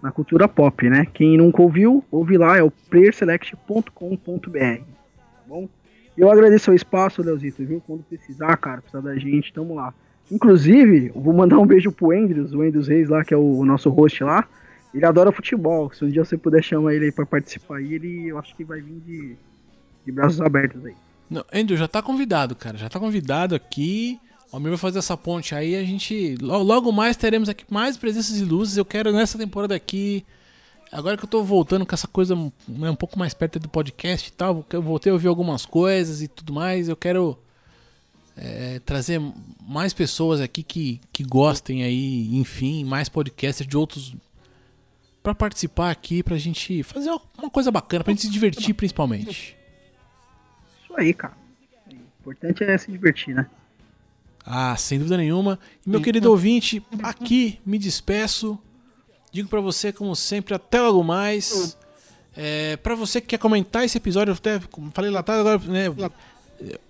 na 0.02 0.12
cultura 0.12 0.48
pop, 0.48 0.88
né? 0.88 1.06
Quem 1.12 1.36
nunca 1.36 1.62
ouviu, 1.62 2.04
ouve 2.10 2.36
lá, 2.36 2.56
é 2.56 2.62
o 2.62 2.70
playerselect.com.br. 2.70 3.90
Tá 4.50 5.42
bom? 5.46 5.68
Eu 6.16 6.30
agradeço 6.30 6.70
o 6.70 6.74
espaço, 6.74 7.22
Leozito, 7.22 7.64
viu? 7.64 7.82
Quando 7.86 8.02
precisar, 8.02 8.56
cara, 8.56 8.80
precisar 8.80 9.00
da 9.00 9.16
gente, 9.16 9.52
tamo 9.52 9.74
lá. 9.74 9.94
Inclusive, 10.30 11.10
vou 11.14 11.32
mandar 11.32 11.58
um 11.58 11.66
beijo 11.66 11.90
pro 11.90 12.10
Andrews, 12.10 12.52
o 12.52 12.60
Andrews 12.60 12.88
Reis 12.88 13.08
lá, 13.08 13.24
que 13.24 13.32
é 13.32 13.36
o, 13.36 13.64
nosso 13.64 13.88
host 13.88 14.22
lá. 14.24 14.46
Ele 14.92 15.06
adora 15.06 15.32
futebol. 15.32 15.92
Se 15.92 16.04
um 16.04 16.08
dia 16.08 16.24
você 16.24 16.36
puder 16.36 16.62
chamar 16.62 16.94
ele 16.94 17.06
aí 17.06 17.12
pra 17.12 17.24
participar 17.24 17.76
aí, 17.76 17.94
ele 17.94 18.28
eu 18.28 18.38
acho 18.38 18.54
que 18.54 18.64
vai 18.64 18.80
vir 18.80 19.00
de, 19.06 19.36
de 20.04 20.12
braços 20.12 20.40
abertos 20.40 20.84
aí. 20.84 20.94
Não, 21.30 21.44
Andrew, 21.52 21.76
já 21.76 21.86
tá 21.86 22.02
convidado, 22.02 22.54
cara. 22.56 22.76
Já 22.76 22.88
tá 22.88 22.98
convidado 22.98 23.54
aqui. 23.54 24.18
O 24.50 24.56
Almir 24.56 24.70
vai 24.70 24.78
fazer 24.78 24.98
essa 24.98 25.16
ponte 25.16 25.54
aí. 25.54 25.76
A 25.76 25.84
gente. 25.84 26.36
Logo 26.40 26.90
mais 26.92 27.16
teremos 27.16 27.48
aqui 27.48 27.64
mais 27.68 27.96
presenças 27.96 28.38
e 28.38 28.44
luzes. 28.44 28.76
Eu 28.76 28.84
quero 28.84 29.12
nessa 29.12 29.36
temporada 29.38 29.74
aqui 29.74 30.24
agora 30.92 31.16
que 31.16 31.24
eu 31.24 31.28
tô 31.28 31.42
voltando 31.42 31.86
com 31.86 31.94
essa 31.94 32.08
coisa 32.08 32.34
né, 32.66 32.90
um 32.90 32.96
pouco 32.96 33.18
mais 33.18 33.34
perto 33.34 33.58
do 33.58 33.68
podcast 33.68 34.28
e 34.28 34.32
tal, 34.32 34.64
eu 34.72 34.82
voltei 34.82 35.10
a 35.10 35.12
ouvir 35.12 35.28
algumas 35.28 35.66
coisas 35.66 36.22
e 36.22 36.28
tudo 36.28 36.52
mais, 36.52 36.88
eu 36.88 36.96
quero 36.96 37.38
é, 38.36 38.78
trazer 38.80 39.20
mais 39.66 39.92
pessoas 39.92 40.40
aqui 40.40 40.62
que, 40.62 41.00
que 41.12 41.22
gostem 41.24 41.82
aí, 41.82 42.36
enfim, 42.36 42.84
mais 42.84 43.08
podcasters 43.08 43.68
de 43.68 43.76
outros 43.76 44.14
para 45.22 45.34
participar 45.34 45.90
aqui, 45.90 46.22
pra 46.22 46.38
gente 46.38 46.82
fazer 46.82 47.10
uma 47.36 47.50
coisa 47.50 47.70
bacana, 47.70 48.02
pra 48.02 48.12
gente 48.12 48.22
se 48.22 48.30
divertir 48.30 48.74
principalmente. 48.74 49.56
Isso 50.84 50.94
aí, 50.96 51.12
cara. 51.12 51.36
O 51.86 51.92
importante 52.20 52.64
é 52.64 52.78
se 52.78 52.90
divertir, 52.90 53.34
né? 53.34 53.46
Ah, 54.50 54.74
sem 54.76 54.98
dúvida 54.98 55.18
nenhuma. 55.18 55.58
E 55.86 55.90
meu 55.90 56.00
querido 56.00 56.30
ouvinte, 56.30 56.82
aqui 57.02 57.60
me 57.66 57.78
despeço. 57.78 58.58
Digo 59.30 59.46
para 59.46 59.60
você, 59.60 59.92
como 59.92 60.16
sempre, 60.16 60.54
até 60.54 60.80
logo 60.80 61.04
mais. 61.04 61.76
É, 62.34 62.78
para 62.78 62.94
você 62.94 63.20
que 63.20 63.26
quer 63.26 63.38
comentar 63.38 63.84
esse 63.84 63.98
episódio, 63.98 64.32
eu 64.32 64.36
até 64.36 64.58
falei 64.94 65.10
lá 65.10 65.20
atrás, 65.20 65.40
agora, 65.40 65.58
né, 65.58 65.88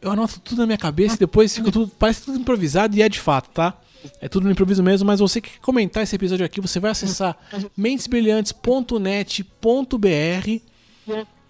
eu 0.00 0.10
anoto 0.10 0.40
tudo 0.40 0.58
na 0.58 0.66
minha 0.66 0.78
cabeça 0.78 1.16
e 1.16 1.18
depois 1.18 1.54
fica 1.54 1.72
tudo, 1.72 1.90
parece 1.98 2.22
tudo 2.22 2.38
improvisado 2.38 2.96
e 2.96 3.02
é 3.02 3.08
de 3.08 3.18
fato, 3.18 3.50
tá? 3.50 3.76
É 4.20 4.28
tudo 4.28 4.44
no 4.44 4.52
improviso 4.52 4.80
mesmo, 4.82 5.06
mas 5.06 5.18
você 5.18 5.40
que 5.40 5.50
quer 5.50 5.58
comentar 5.58 6.04
esse 6.04 6.14
episódio 6.14 6.46
aqui, 6.46 6.60
você 6.60 6.78
vai 6.78 6.92
acessar 6.92 7.36
mentesbrilhantes.net.br, 7.76 10.62